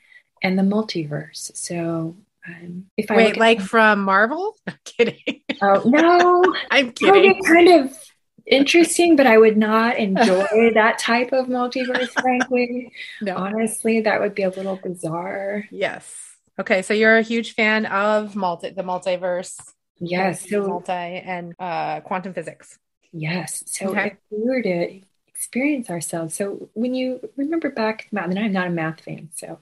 [0.43, 1.57] And the multiverse.
[1.57, 4.57] So um, if I wait, like from Marvel?
[4.67, 5.43] I'm kidding.
[5.63, 7.43] Oh no, I'm kidding.
[7.43, 7.99] kind of
[8.47, 12.09] interesting, but I would not enjoy that type of multiverse.
[12.21, 13.37] Frankly, no.
[13.37, 15.65] honestly, that would be a little bizarre.
[15.71, 16.37] Yes.
[16.59, 19.59] Okay, so you're a huge fan of multi the multiverse.
[19.99, 20.49] Yes.
[20.49, 22.79] So multi and uh, quantum physics.
[23.13, 23.63] Yes.
[23.67, 24.07] So okay.
[24.07, 28.67] if we were to experience ourselves, so when you remember back, math, and I'm not
[28.67, 29.61] a math fan, so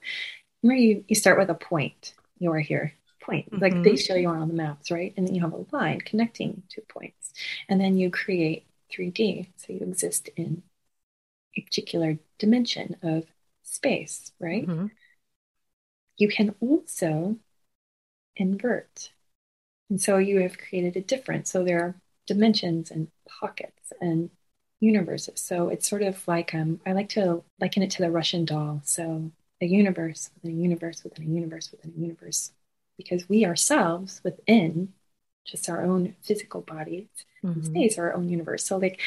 [0.63, 3.63] remember you, you start with a point you are here point mm-hmm.
[3.63, 3.97] like they mm-hmm.
[3.97, 5.15] show you on the maps right?
[5.17, 7.33] And then you have a line connecting two points.
[7.69, 10.63] And then you create 3d so you exist in
[11.57, 13.25] a particular dimension of
[13.63, 14.67] space right?
[14.67, 14.87] Mm-hmm.
[16.17, 17.37] you can also
[18.37, 19.13] invert.
[19.89, 21.51] And so you have created a difference.
[21.51, 21.95] So there are
[22.27, 23.09] dimensions and
[23.41, 24.31] pockets and
[24.81, 25.41] universes.
[25.41, 28.83] So it's sort of like um, i like to liken it to the russian doll.
[28.85, 29.31] So
[29.63, 32.53] a universe within a universe within a universe within a universe.
[32.97, 34.93] Because we ourselves within
[35.45, 37.09] just our own physical bodies
[37.45, 37.63] mm-hmm.
[37.63, 38.65] space our own universe.
[38.65, 39.01] So like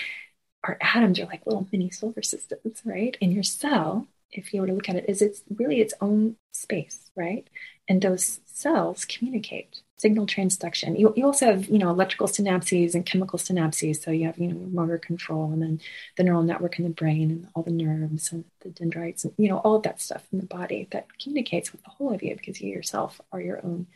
[0.63, 3.15] our atoms are like little mini solar systems right?
[3.22, 6.36] And your cell if you were to look at it is it's really its own
[6.52, 7.48] space right?
[7.88, 10.99] And those cells communicate signal transduction.
[10.99, 14.03] You, you also have, you know, electrical synapses and chemical synapses.
[14.03, 15.81] So you have, you know, motor control and then
[16.17, 19.47] the neural network in the brain and all the nerves and the dendrites and, you
[19.47, 22.36] know, all of that stuff in the body that communicates with the whole of you
[22.36, 23.88] because you yourself are your own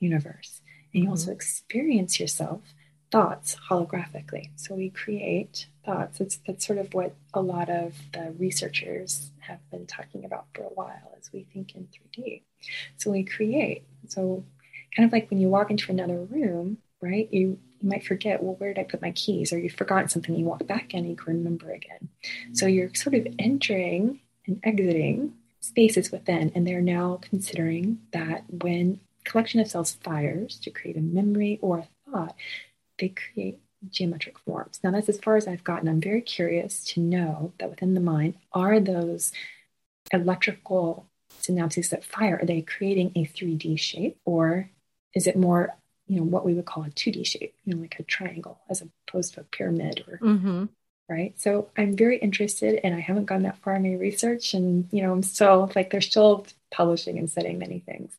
[0.00, 0.60] universe.
[0.92, 1.10] And you mm-hmm.
[1.10, 2.60] also experience yourself
[3.12, 4.50] thoughts holographically.
[4.56, 6.20] So we create thoughts.
[6.20, 10.62] It's that's sort of what a lot of the researchers have been talking about for
[10.62, 12.42] a while as we think in 3D.
[12.96, 13.84] So we create.
[14.08, 14.44] So
[14.96, 17.28] kind of like when you walk into another room, right?
[17.32, 19.52] You you might forget, well, where did I put my keys?
[19.52, 22.08] Or you've forgotten something, you walk back in, you can remember again.
[22.54, 29.00] So you're sort of entering and exiting spaces within, and they're now considering that when
[29.24, 32.34] collection of cells fires to create a memory or a thought,
[32.98, 33.58] they create
[33.90, 34.80] geometric forms.
[34.82, 35.88] Now, that's as far as I've gotten.
[35.88, 39.30] I'm very curious to know that within the mind, are those
[40.10, 41.06] electrical
[41.42, 44.70] synapses that fire, are they creating a 3D shape or
[45.14, 45.74] is it more
[46.06, 48.82] you know what we would call a 2d shape you know like a triangle as
[49.08, 50.64] opposed to a pyramid or mm-hmm.
[51.08, 54.88] right so i'm very interested and i haven't gone that far in my research and
[54.90, 58.12] you know i'm still like they're still publishing and studying many things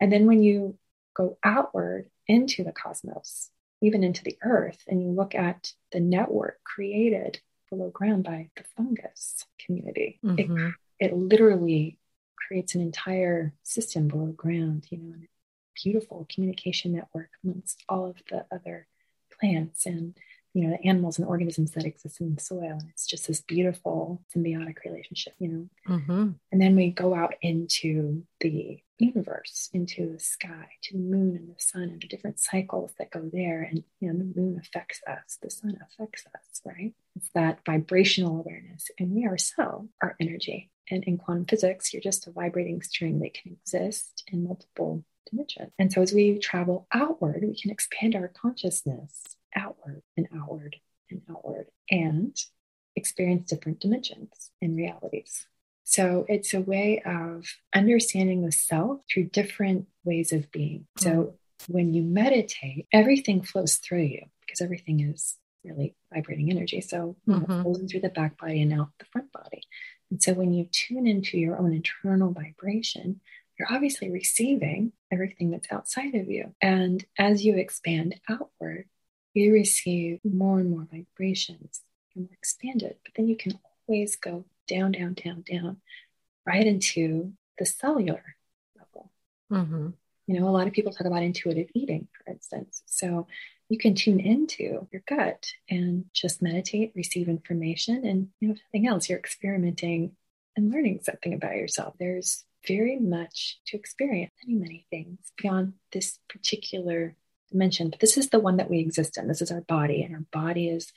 [0.00, 0.76] and then when you
[1.14, 6.58] go outward into the cosmos even into the earth and you look at the network
[6.64, 10.68] created below ground by the fungus community mm-hmm.
[10.98, 11.96] it, it literally
[12.36, 15.26] creates an entire system below ground you know and
[15.82, 18.86] beautiful communication network amongst all of the other
[19.40, 20.16] plants and
[20.52, 22.78] you know the animals and organisms that exist in the soil.
[22.80, 25.68] And it's just this beautiful symbiotic relationship you know?
[25.88, 26.30] Mm-hmm.
[26.52, 31.48] and then we go out into the universe into the sky to the moon and
[31.48, 33.62] the sun and the different cycles that go there.
[33.62, 36.92] And you know the moon affects us the sun affects us right?
[37.16, 38.90] It's that vibrational awareness.
[38.98, 40.70] And we ourselves are energy.
[40.90, 45.72] And in quantum physics you're just a vibrating string that can exist in multiple dimension.
[45.78, 49.22] And so as we travel outward, we can expand our consciousness
[49.56, 50.76] outward and outward
[51.10, 52.36] and outward and
[52.96, 55.46] experience different dimensions and realities.
[55.84, 60.86] So it's a way of understanding the self through different ways of being.
[60.98, 61.72] So mm-hmm.
[61.72, 66.80] when you meditate, everything flows through you because everything is really vibrating energy.
[66.80, 67.62] So mm-hmm.
[67.62, 69.62] flows through the back body and out the front body.
[70.10, 73.20] And so when you tune into your own internal vibration,
[73.60, 76.54] you're obviously receiving everything that's outside of you.
[76.62, 78.86] And as you expand outward,
[79.34, 81.82] you receive more and more vibrations.
[82.14, 85.76] You're more expanded, but then you can always go down, down, down, down,
[86.46, 88.34] right into the cellular
[88.78, 89.12] level.
[89.52, 89.88] Mm-hmm.
[90.26, 92.82] You know, a lot of people talk about intuitive eating, for instance.
[92.86, 93.26] So
[93.68, 98.60] you can tune into your gut and just meditate, receive information, and you know, if
[98.68, 99.10] nothing else.
[99.10, 100.12] You're experimenting
[100.56, 101.94] and learning something about yourself.
[101.98, 107.16] There's very much to experience many, many things beyond this particular
[107.50, 107.90] dimension.
[107.90, 109.28] But this is the one that we exist in.
[109.28, 110.92] This is our body, and our body is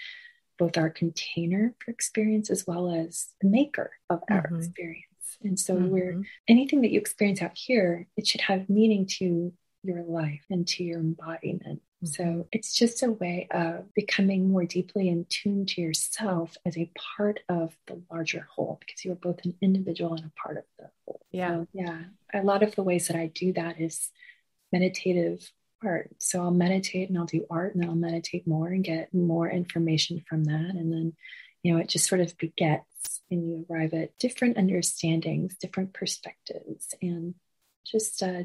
[0.57, 4.57] both our container for experience as well as the maker of our mm-hmm.
[4.57, 5.07] experience.
[5.41, 5.89] And so, mm-hmm.
[5.89, 10.83] we're anything that you experience out here, it should have meaning to your life into
[10.83, 11.81] your embodiment.
[12.03, 12.07] Mm-hmm.
[12.07, 16.91] So it's just a way of becoming more deeply in tune to yourself as a
[16.95, 20.89] part of the larger whole, because you're both an individual and a part of the
[21.05, 21.21] whole.
[21.31, 21.49] Yeah.
[21.49, 21.99] So, yeah.
[22.33, 24.09] A lot of the ways that I do that is
[24.71, 25.51] meditative
[25.83, 26.09] art.
[26.19, 29.49] So I'll meditate and I'll do art and then I'll meditate more and get more
[29.49, 30.75] information from that.
[30.75, 31.13] And then,
[31.61, 36.93] you know, it just sort of begets and you arrive at different understandings, different perspectives,
[37.01, 37.35] and
[37.85, 38.43] just uh,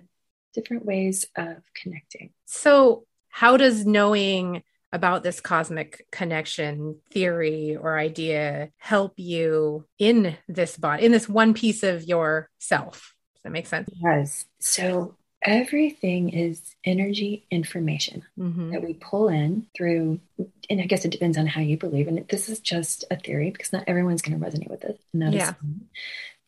[0.54, 2.30] different ways of connecting.
[2.46, 10.76] So, how does knowing about this cosmic connection theory or idea help you in this
[10.76, 13.14] body, in this one piece of yourself?
[13.34, 13.88] Does that make sense?
[14.02, 14.46] Yes.
[14.60, 18.72] So, everything is energy information mm-hmm.
[18.72, 20.18] that we pull in through
[20.68, 23.50] and i guess it depends on how you believe and this is just a theory
[23.50, 25.52] because not everyone's going to resonate with it and that yeah.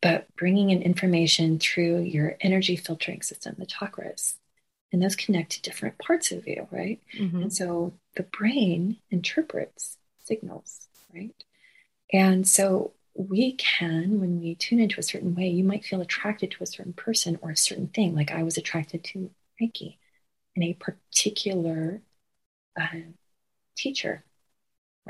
[0.02, 4.34] But bringing in information through your energy filtering system the chakras
[4.92, 7.42] and those connect to different parts of you right mm-hmm.
[7.42, 11.34] and so the brain interprets signals right
[12.12, 16.50] and so we can, when we tune into a certain way, you might feel attracted
[16.52, 18.14] to a certain person or a certain thing.
[18.14, 19.96] Like I was attracted to Reiki
[20.56, 22.02] and a particular
[22.80, 22.86] uh,
[23.76, 24.24] teacher,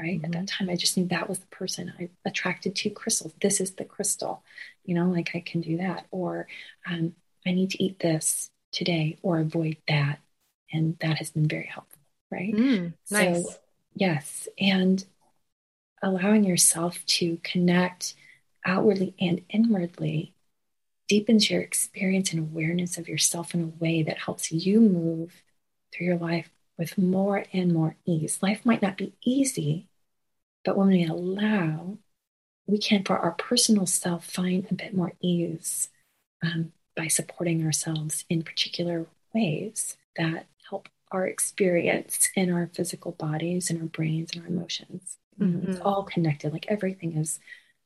[0.01, 0.17] right?
[0.17, 0.25] Mm-hmm.
[0.25, 0.65] At that mm-hmm.
[0.65, 3.33] time, I just knew that was the person I attracted to crystals.
[3.41, 4.43] This is the crystal,
[4.85, 6.07] you know, like I can do that.
[6.11, 6.47] Or
[6.87, 7.15] um,
[7.47, 10.21] I need to eat this today or avoid that.
[10.73, 12.55] And that has been very helpful, right?
[12.55, 13.45] Mm, nice.
[13.45, 13.53] So,
[13.95, 14.49] yes.
[14.59, 15.05] And
[16.03, 18.15] allowing yourself to connect
[18.65, 20.35] outwardly and inwardly
[21.09, 25.43] deepens your experience and awareness of yourself in a way that helps you move
[25.93, 28.39] through your life with more and more ease.
[28.43, 29.89] Life might not be easy,
[30.65, 31.99] but when we allow,
[32.67, 35.91] we can, for our personal self, find a bit more ease
[36.43, 43.71] um, by supporting ourselves in particular ways that help our experience in our physical bodies
[43.71, 45.17] and our brains and our emotions.
[45.39, 45.71] Mm-hmm.
[45.71, 46.53] It's all connected.
[46.53, 47.41] Like everything is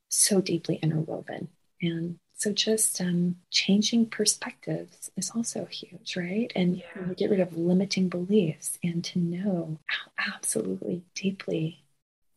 [0.08, 1.48] so deeply interwoven.
[1.80, 6.52] And so just um, changing perspectives is also huge, right?
[6.56, 7.12] And yeah.
[7.16, 11.83] get rid of limiting beliefs and to know how absolutely deeply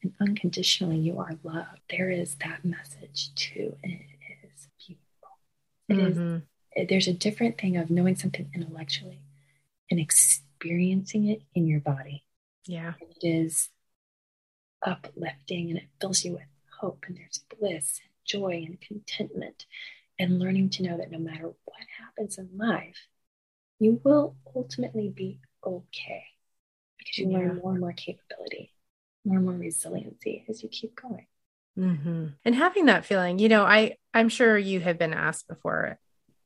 [0.03, 1.79] and unconditionally you are loved.
[1.89, 5.29] There is that message too, and it is beautiful.
[5.89, 6.35] It mm-hmm.
[6.35, 9.21] is, there's a different thing of knowing something intellectually
[9.89, 12.23] and experiencing it in your body.
[12.65, 12.93] Yeah.
[12.99, 13.69] And it is
[14.85, 16.43] uplifting and it fills you with
[16.79, 19.65] hope and there's bliss and joy and contentment
[20.19, 23.07] and learning to know that no matter what happens in life,
[23.79, 26.25] you will ultimately be okay
[26.97, 27.37] because you yeah.
[27.37, 28.71] learn more and more capability,
[29.27, 31.27] more and more resiliency as you keep going.
[31.77, 32.27] Mm-hmm.
[32.43, 35.99] And having that feeling, you know, I I'm sure you have been asked before,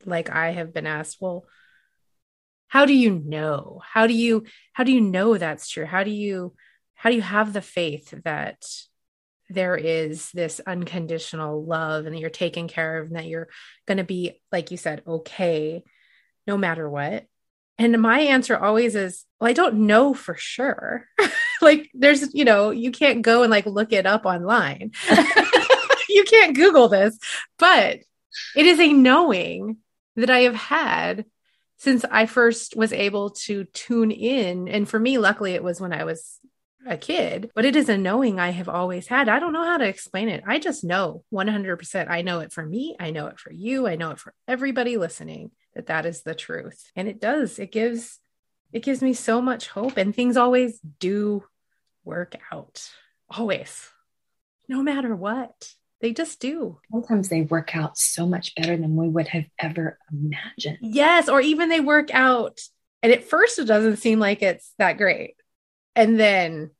[0.05, 1.45] like I have been asked, well,
[2.67, 3.81] how do you know?
[3.85, 5.85] How do you how do you know that's true?
[5.85, 6.53] How do you
[6.95, 8.63] how do you have the faith that
[9.49, 13.49] there is this unconditional love and that you're taken care of and that you're
[13.85, 15.83] going to be like you said okay
[16.47, 17.25] no matter what
[17.77, 21.05] and my answer always is well i don't know for sure
[21.65, 24.91] like there's you know you can't go and like look it up online
[26.09, 27.17] you can't google this
[27.57, 27.99] but
[28.55, 29.77] it is a knowing
[30.15, 31.25] that i have had
[31.77, 35.93] since i first was able to tune in and for me luckily it was when
[35.93, 36.39] i was
[36.85, 39.29] a kid, but it is a knowing I have always had.
[39.29, 40.43] I don't know how to explain it.
[40.47, 42.09] I just know 100%.
[42.09, 42.95] I know it for me.
[42.99, 43.87] I know it for you.
[43.87, 46.91] I know it for everybody listening that that is the truth.
[46.95, 47.59] And it does.
[47.59, 48.19] It gives
[48.73, 51.43] it gives me so much hope and things always do
[52.03, 52.87] work out.
[53.29, 53.89] Always.
[54.67, 55.73] No matter what.
[56.01, 56.79] They just do.
[56.91, 60.79] Sometimes they work out so much better than we would have ever imagined.
[60.81, 62.59] Yes, or even they work out
[63.03, 65.35] and at first it doesn't seem like it's that great
[65.95, 66.71] and then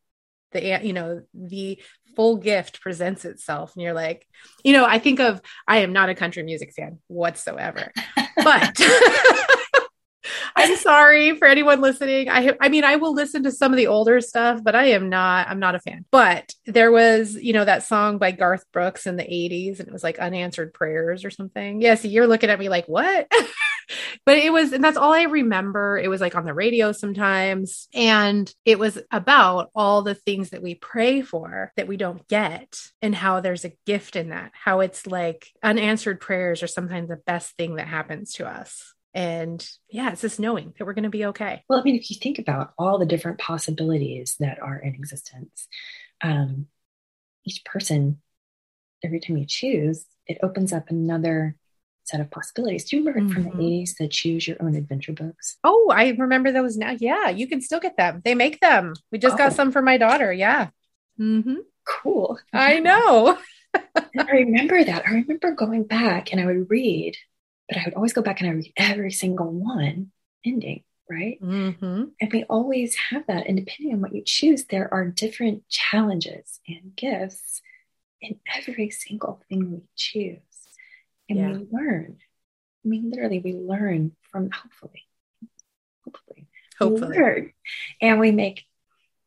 [0.51, 1.81] the you know the
[2.15, 4.27] full gift presents itself and you're like
[4.63, 7.91] you know i think of i am not a country music fan whatsoever
[8.43, 8.77] but
[10.55, 13.87] i'm sorry for anyone listening i i mean i will listen to some of the
[13.87, 17.65] older stuff but i am not i'm not a fan but there was you know
[17.65, 21.29] that song by garth brooks in the 80s and it was like unanswered prayers or
[21.29, 23.31] something yes yeah, you're looking at me like what
[24.25, 25.97] but it was, and that's all I remember.
[25.97, 27.87] It was like on the radio sometimes.
[27.93, 32.79] And it was about all the things that we pray for that we don't get
[33.01, 37.17] and how there's a gift in that, how it's like unanswered prayers are sometimes the
[37.17, 38.93] best thing that happens to us.
[39.13, 41.63] And yeah, it's just knowing that we're going to be okay.
[41.67, 45.67] Well, I mean, if you think about all the different possibilities that are in existence,
[46.21, 46.67] um,
[47.45, 48.21] each person,
[49.03, 51.55] every time you choose, it opens up another
[52.03, 52.85] set of possibilities.
[52.85, 53.59] Do you remember from the Mhm.
[53.59, 55.57] 80s the choose your own adventure books?
[55.63, 56.95] Oh, I remember those now.
[56.97, 58.21] Yeah, you can still get them.
[58.23, 58.93] They make them.
[59.11, 59.55] We just got Oh.
[59.55, 60.31] some for my daughter.
[60.31, 60.69] Yeah.
[61.19, 61.57] Mm-hmm.
[61.85, 62.39] Cool.
[62.53, 63.37] I know.
[64.17, 65.03] I remember that.
[65.07, 67.17] I remember going back and I would read,
[67.67, 70.11] but I would always go back and I read every single one
[70.45, 71.37] ending, right?
[71.39, 73.47] hmm And we always have that.
[73.47, 77.61] And depending on what you choose, there are different challenges and gifts
[78.21, 80.37] in every single thing we choose.
[81.29, 81.51] And Yeah.
[81.53, 82.17] we learn.
[82.83, 85.07] I mean, literally, we learn from hopefully,
[86.03, 86.47] hopefully,
[86.79, 87.17] Hopefully.
[87.17, 87.53] learn.
[88.01, 88.65] And we make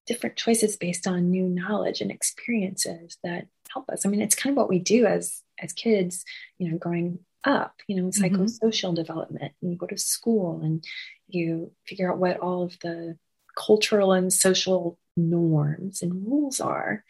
[0.06, 4.04] different choices based on new knowledge and experiences that help us.
[4.04, 6.24] I mean, it's kind of what we do as as kids,
[6.58, 9.52] you know, growing up, you know, psychosocial development.
[9.62, 10.84] And you go to school and
[11.28, 13.16] you figure out what all of the
[13.56, 17.04] cultural and social norms and rules are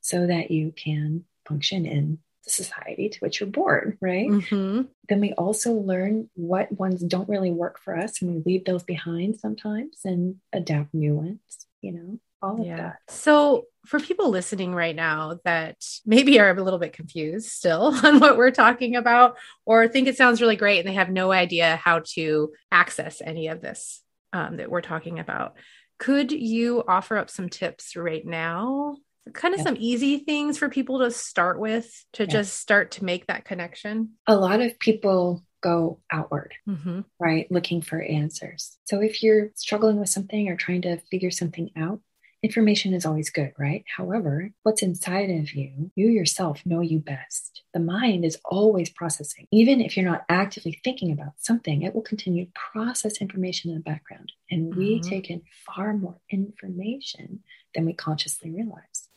[0.00, 4.28] so that you can function in the society to which you're born, right?
[4.30, 8.64] hmm then we also learn what ones don't really work for us and we leave
[8.64, 11.40] those behind sometimes and adapt new ones
[11.80, 12.76] you know all of Yeah.
[12.76, 17.94] that So, for people listening right now that maybe are a little bit confused still
[18.04, 21.32] on what we're talking about, or think it sounds really great and they have no
[21.32, 24.02] idea how to access any of this
[24.32, 25.54] um, that we're talking about,
[25.98, 28.96] could you offer up some tips right now?
[29.32, 29.64] Kind of Yeah.
[29.64, 32.28] some easy things for people to start with to Yeah.
[32.30, 34.10] just start to make that connection.
[34.26, 37.00] a lot of people go outward Mm-hmm.
[37.18, 41.68] right looking for answers so if you're struggling with something or trying to figure something
[41.76, 42.00] out
[42.42, 47.62] information is always good right however what's inside of you you yourself know you best
[47.74, 52.02] the mind is always processing even if you're not actively thinking about something it will
[52.02, 55.08] continue to process information in the background and we Mhm.
[55.08, 57.42] take in far more information
[57.74, 59.08] than we consciously realize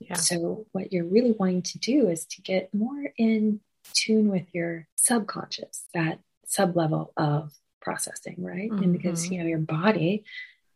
[0.00, 0.14] Yeah.
[0.14, 3.60] so, what you're really wanting to do is to get more in
[3.92, 8.70] tune with your subconscious, that sub level of processing, right?
[8.70, 9.30] And because, Mhm.
[9.30, 10.24] you know, your body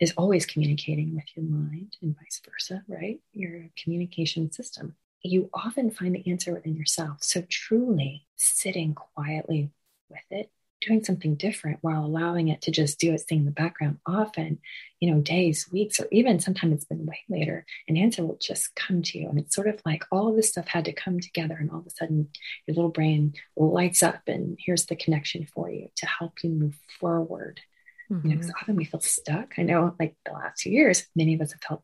[0.00, 3.20] is always communicating with your mind and vice versa, right?
[3.32, 4.96] Your communication system.
[5.22, 7.18] You often find the answer within yourself.
[7.22, 9.70] So, truly sitting quietly
[10.08, 13.50] with it, doing something different while allowing it to just do its thing in the
[13.50, 14.58] background, often,
[15.00, 18.74] you know, days, weeks, or even sometimes it's been way later, an answer will just
[18.76, 19.28] come to you.
[19.28, 21.80] And it's sort of like all of this stuff had to come together, and all
[21.80, 22.28] of a sudden
[22.66, 26.78] your little brain lights up, and here's the connection for you to help you move
[27.00, 27.60] forward.
[28.08, 29.54] You know, because often we feel stuck.
[29.58, 31.82] I know, like the last two years, many of us have felt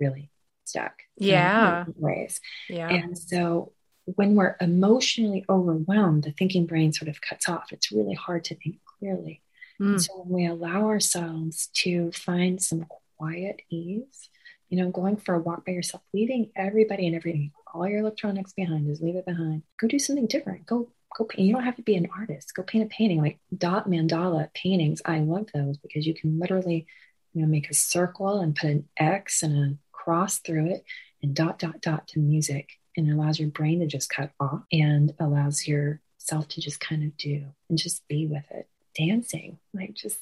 [0.00, 0.30] really
[0.64, 0.94] stuck.
[1.16, 1.84] Yeah.
[1.96, 2.40] ways.
[2.68, 2.88] Yeah.
[2.88, 3.72] And so
[4.04, 7.72] when we're emotionally overwhelmed, the thinking brain sort of cuts off.
[7.72, 9.42] It's really hard to think clearly.
[9.80, 10.00] Mm.
[10.00, 12.86] So when we allow ourselves to find some
[13.18, 14.28] quiet ease,
[14.68, 18.52] you know, going for a walk by yourself, leaving everybody and everything, all your electronics
[18.52, 19.62] behind, just leave it behind.
[19.80, 20.66] Go do something different.
[20.66, 21.46] Go go paint.
[21.46, 22.54] You don't have to be an artist.
[22.54, 25.00] Go paint a painting like dot mandala paintings.
[25.04, 26.86] I love those because you can literally,
[27.32, 30.84] you know, make a circle and put an X and a cross through it
[31.22, 34.62] and dot dot dot to music and it allows your brain to just cut off
[34.70, 39.94] and allows yourself to just kind of do and just be with it dancing like
[39.94, 40.20] just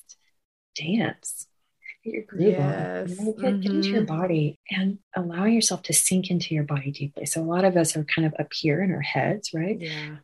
[0.76, 1.46] dance
[2.04, 3.10] get your groove Yes.
[3.10, 4.06] on you know, get, get into your Mhm.
[4.06, 7.96] body and allowing yourself to sink into your body deeply so a lot of us
[7.96, 10.16] are kind of up here in our heads right Yeah.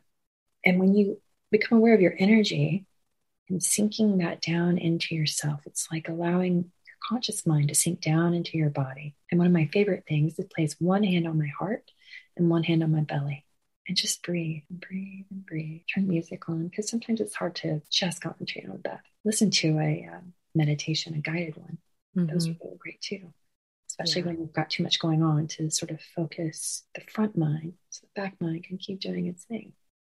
[0.65, 2.85] And when you become aware of your energy
[3.49, 8.33] and sinking that down into yourself, it's like allowing your conscious mind to sink down
[8.33, 9.15] into your body.
[9.31, 11.91] And one of my favorite things is place one hand on my heart
[12.37, 13.45] and one hand on my belly.
[13.87, 15.81] And just breathe and breathe and breathe.
[15.93, 19.01] Turn music on because sometimes it's hard to just concentrate on that.
[19.25, 21.79] Listen to a um, meditation, a guided one.
[22.15, 22.51] Those Mhm.
[22.51, 23.33] are really great too,
[23.87, 24.27] especially Yeah.
[24.27, 28.05] when you've got too much going on to sort of focus the front mind so
[28.05, 29.73] the back mind can keep doing its thing.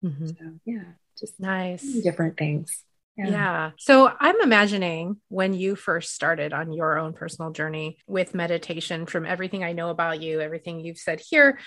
[0.03, 0.37] Mhm.
[0.37, 0.83] So, yeah,
[1.19, 1.83] just Nice.
[2.01, 2.83] different things.
[3.17, 3.71] Yeah.
[3.77, 9.25] So I'm imagining when you first started on your own personal journey with meditation, from
[9.25, 11.59] everything I know about you, everything you've said here,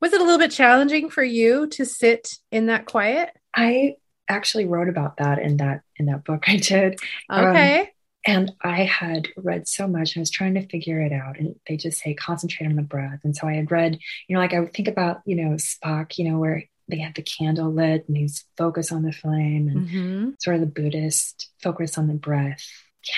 [0.00, 3.30] was it a little bit challenging for you to sit in that quiet?
[3.54, 3.94] I
[4.28, 6.98] actually wrote about that in that in that book I did.
[7.30, 7.90] Um, Okay.
[8.26, 11.38] And I had read so much I was trying to figure it out.
[11.38, 13.20] And they just say concentrate on the breath.
[13.22, 16.18] And so I had read, you know, like I would think about, you know, Spock,
[16.18, 19.88] you know, where they have the candle lit and he's focus on the flame and
[19.88, 22.62] hmm sort of the Buddhist focus on the breath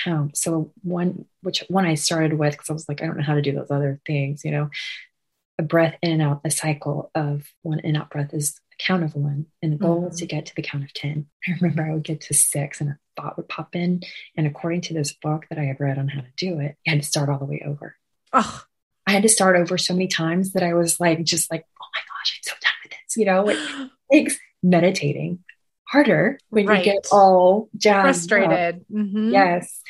[0.03, 0.37] count.
[0.37, 3.35] So one, which one I started with, because I was like, I don't know how
[3.35, 4.69] to do those other things, you know,
[5.57, 9.03] a breath in and out, a cycle of one in out breath is a count
[9.03, 9.47] of one.
[9.61, 11.25] And the goal is to get to the count of 10.
[11.47, 14.01] I remember I would get to six and a thought would pop in.
[14.37, 16.91] And according to this book that I had read on how to do it, I
[16.91, 17.95] had to start all the way over.
[18.31, 18.63] Oh,
[19.05, 21.85] I had to start over so many times that I was like, just like, oh
[21.93, 22.58] my gosh, I'm so done with this.
[23.17, 23.57] You know, it
[24.11, 25.39] takes meditating
[25.87, 26.85] harder when Right.
[26.85, 28.29] you get all jazzed.
[28.29, 28.85] Frustrated.
[28.91, 29.31] Mhm.
[29.31, 29.81] Yes.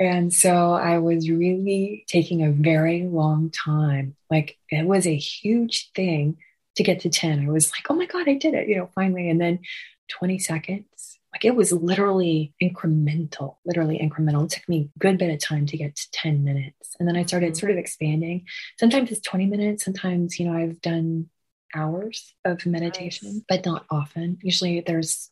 [0.00, 4.16] And so I was really taking a very long time.
[4.30, 6.36] Like it was a huge thing
[6.76, 7.46] to get to 10.
[7.46, 9.30] I was like, oh my God, I did it, you know, finally.
[9.30, 9.60] And then
[10.08, 11.18] 20 seconds.
[11.32, 14.44] Like it was literally incremental, literally incremental.
[14.44, 16.94] It took me a good bit of time to get to 10 minutes.
[16.98, 18.46] And then I started sort of expanding.
[18.78, 19.84] Sometimes it's 20 minutes.
[19.84, 21.28] Sometimes, you know, I've done
[21.74, 23.42] hours of meditation, Nice.
[23.48, 24.38] but not often.
[24.42, 25.30] Usually there's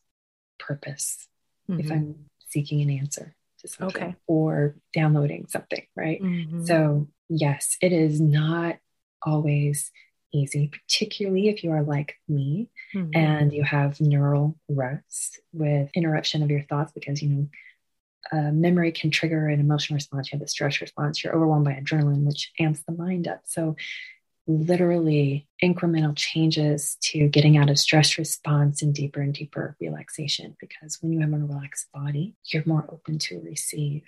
[0.59, 1.27] purpose
[1.69, 1.91] if Mhm.
[1.91, 4.15] I'm seeking an answer to something Okay.
[4.27, 6.21] or downloading something, right?
[6.21, 6.65] Mhm.
[6.67, 8.77] So, yes, it is not
[9.21, 9.91] always
[10.31, 13.15] easy, particularly if you are like me Mhm.
[13.15, 17.49] and you have neural ruts with interruption of your thoughts because, you know,
[18.31, 20.31] uh, memory can trigger an emotional response.
[20.31, 21.23] You have the stress response.
[21.23, 23.41] You're overwhelmed by adrenaline, which amps the mind up.
[23.45, 23.75] So,
[24.45, 31.01] literally incremental changes to getting out of stress response and deeper and deeper relaxation because
[31.01, 34.03] when you have a relaxed body you're more open to receive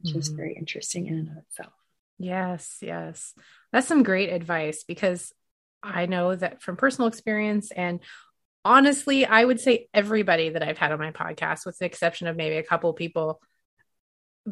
[0.00, 0.36] which is Mhm.
[0.36, 1.72] very interesting in and of itself
[2.18, 3.34] Yes, yes.
[3.72, 5.32] That's some great advice because
[5.82, 8.00] I know that from personal experience and
[8.64, 12.36] honestly, I would say everybody that I've had on my podcast, with the exception of
[12.36, 13.40] maybe a couple people,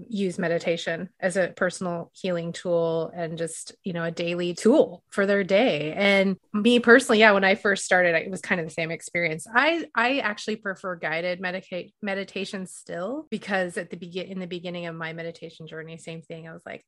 [0.09, 5.27] use meditation as a personal healing tool and just, you know, a daily tool for
[5.27, 5.93] their day.
[5.93, 9.47] And me personally, yeah, when I first started, it was kind of the same experience.
[9.55, 14.87] I I actually prefer guided medica- meditation still because at the begin in the beginning
[14.87, 16.49] of my meditation journey, same thing.
[16.49, 16.85] I was like,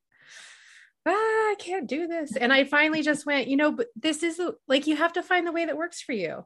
[1.07, 2.37] ah, I can't do this.
[2.37, 5.23] And I finally just went, you know, but this is a- like you have to
[5.23, 6.45] find the way that works for you.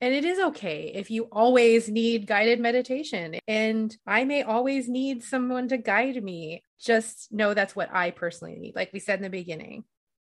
[0.00, 3.36] And it is okay if you always need guided meditation.
[3.48, 6.62] And I may always need someone to guide me.
[6.80, 8.76] Just know that's what I personally need.
[8.76, 9.84] Like we said in the beginning,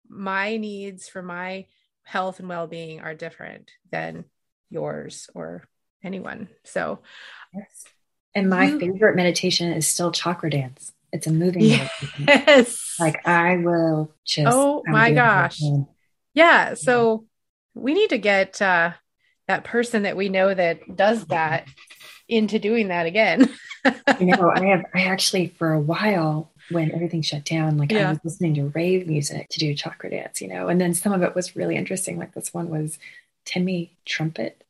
[0.09, 1.67] my needs for my
[2.03, 4.25] health and well being are different than
[4.69, 5.63] yours or
[6.03, 6.49] anyone.
[6.65, 6.99] So,
[7.53, 7.85] yes
[8.33, 12.95] and my You- favorite meditation is still chakra dance it's a moving meditation yes.
[12.97, 15.59] like i will just Oh I'm my gosh.
[16.33, 16.75] Yeah.
[16.75, 17.25] So
[17.73, 18.91] we need to get uh,
[19.51, 21.67] that person that we know that does that
[22.29, 23.49] into doing that again.
[24.19, 28.07] you know i have i actually for a while when everything shut down like i
[28.07, 31.23] was listening to rave music to do chakra dance you know and then some of
[31.23, 32.19] it was really interesting.
[32.19, 32.99] Like this one was
[33.43, 34.63] timmy trumpet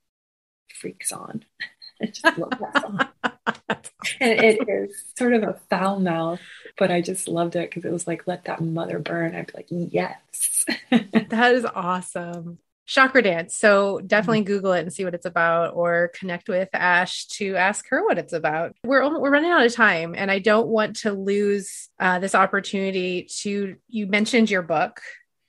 [0.73, 1.43] freaks on.
[2.01, 3.07] I just love that song.
[4.19, 6.39] And it is sort of a foul mouth
[6.77, 9.35] but i just loved it because it was like let that mother burn.
[9.35, 10.65] I'd be like yes.
[10.89, 12.57] That is awesome.
[12.91, 13.55] Chakra dance.
[13.55, 17.87] So definitely Google it and see what it's about, or connect with Ash to ask
[17.87, 18.75] her what it's about.
[18.83, 23.29] We're we're running out of time, and I don't want to lose uh, this opportunity
[23.43, 23.77] to.
[23.87, 24.99] You mentioned your book,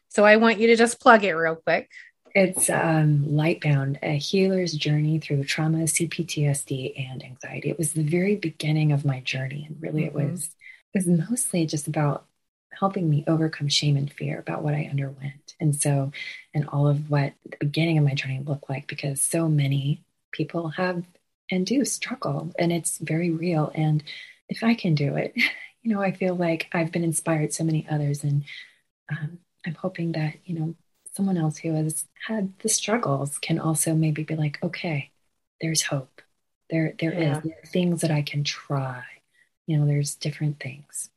[0.08, 1.90] so I want you to just plug it real quick.
[2.32, 7.70] It's um, Light Bound, a healer's journey through trauma, CPTSD, and anxiety.
[7.70, 10.30] It was the very beginning of my journey, and really, it Mhm.
[10.30, 10.50] was
[10.94, 12.24] it was mostly just about
[12.78, 16.12] helping me overcome shame and fear about what I underwent, and so,
[16.54, 20.02] and all of what the beginning of my journey looked like, because so many
[20.32, 21.04] people have
[21.50, 23.70] and do struggle, and it's very real.
[23.74, 24.02] And
[24.48, 25.34] if I can do it,
[25.82, 28.44] you know, I feel like I've been inspired so many others, and
[29.10, 30.74] um, I'm hoping that you know
[31.14, 35.10] someone else who has had the struggles can also maybe be like, okay,
[35.60, 36.22] there's hope.
[36.70, 37.40] There, there is Yeah.
[37.44, 39.04] There things that I can try.
[39.66, 41.10] You know, there's different things.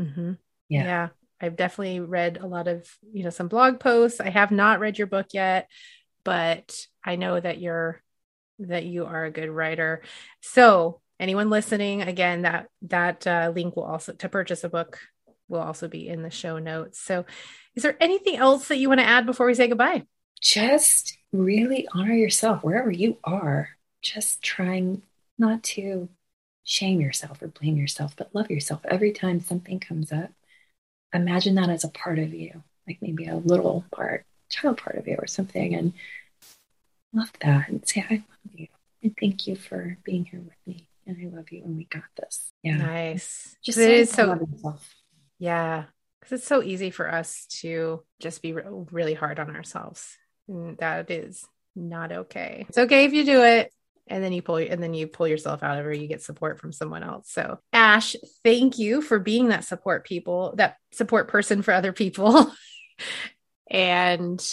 [0.00, 0.32] Mm-hmm.
[0.68, 0.84] Yeah.
[0.84, 1.08] yeah.
[1.40, 4.20] I've definitely read a lot of, you know, some blog posts.
[4.20, 5.68] I have not read your book yet,
[6.24, 8.02] but I know that you're
[8.60, 10.02] that you are a good writer.
[10.40, 14.98] So, anyone listening, again, that that uh, link will also to purchase a book
[15.48, 16.98] will also be in the show notes.
[17.00, 17.24] So,
[17.74, 20.04] is there anything else that you want to add before we say goodbye?
[20.40, 23.70] Just really honor yourself wherever you are.
[24.02, 25.02] Just trying
[25.38, 26.08] not to
[26.64, 30.30] shame yourself or blame yourself, but love yourself every time something comes up.
[31.14, 35.06] Imagine that as a part of you, like maybe a little part, child part of
[35.06, 35.92] you or something, and
[37.12, 38.66] love that and say, I love you.
[39.02, 40.88] And thank you for being here with me.
[41.06, 42.50] And I love you and we got this.
[42.62, 42.78] Yeah.
[42.78, 43.56] Nice.
[43.62, 44.94] Just it is so love yourself.
[45.38, 45.84] Yeah,
[46.20, 50.16] because it's so easy for us to just be re- really hard on ourselves.
[50.48, 51.46] And that is
[51.76, 52.66] not okay.
[52.68, 53.72] It's okay if you do it,
[54.06, 55.88] and then you pull and then you pull yourself out of it.
[55.88, 57.30] Or you get support from someone else.
[57.30, 62.52] So, Ash, thank you for being that support people, that support person for other people.
[63.70, 64.44] and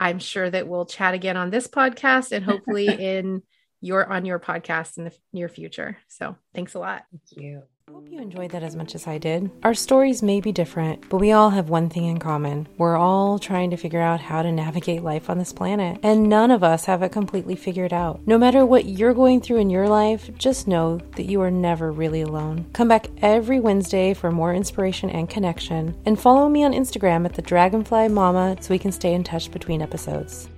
[0.00, 3.42] I'm sure that we'll chat again on this podcast, and hopefully in
[3.80, 5.98] your on your podcast in the near future.
[6.08, 7.04] So, thanks a lot.
[7.10, 7.62] Thank you.
[7.88, 9.48] I hope you enjoyed that as much as I did.
[9.62, 12.66] Our stories may be different, but we all have one thing in common.
[12.78, 16.50] We're all trying to figure out how to navigate life on this planet, and none
[16.50, 18.26] of us have it completely figured out.
[18.26, 21.92] No matter what you're going through in your life, just know that you are never
[21.92, 22.66] really alone.
[22.72, 27.34] Come back every Wednesday for more inspiration and connection, and follow me on Instagram at
[27.34, 30.48] the Dragonfly Mama so we can stay in touch between episodes.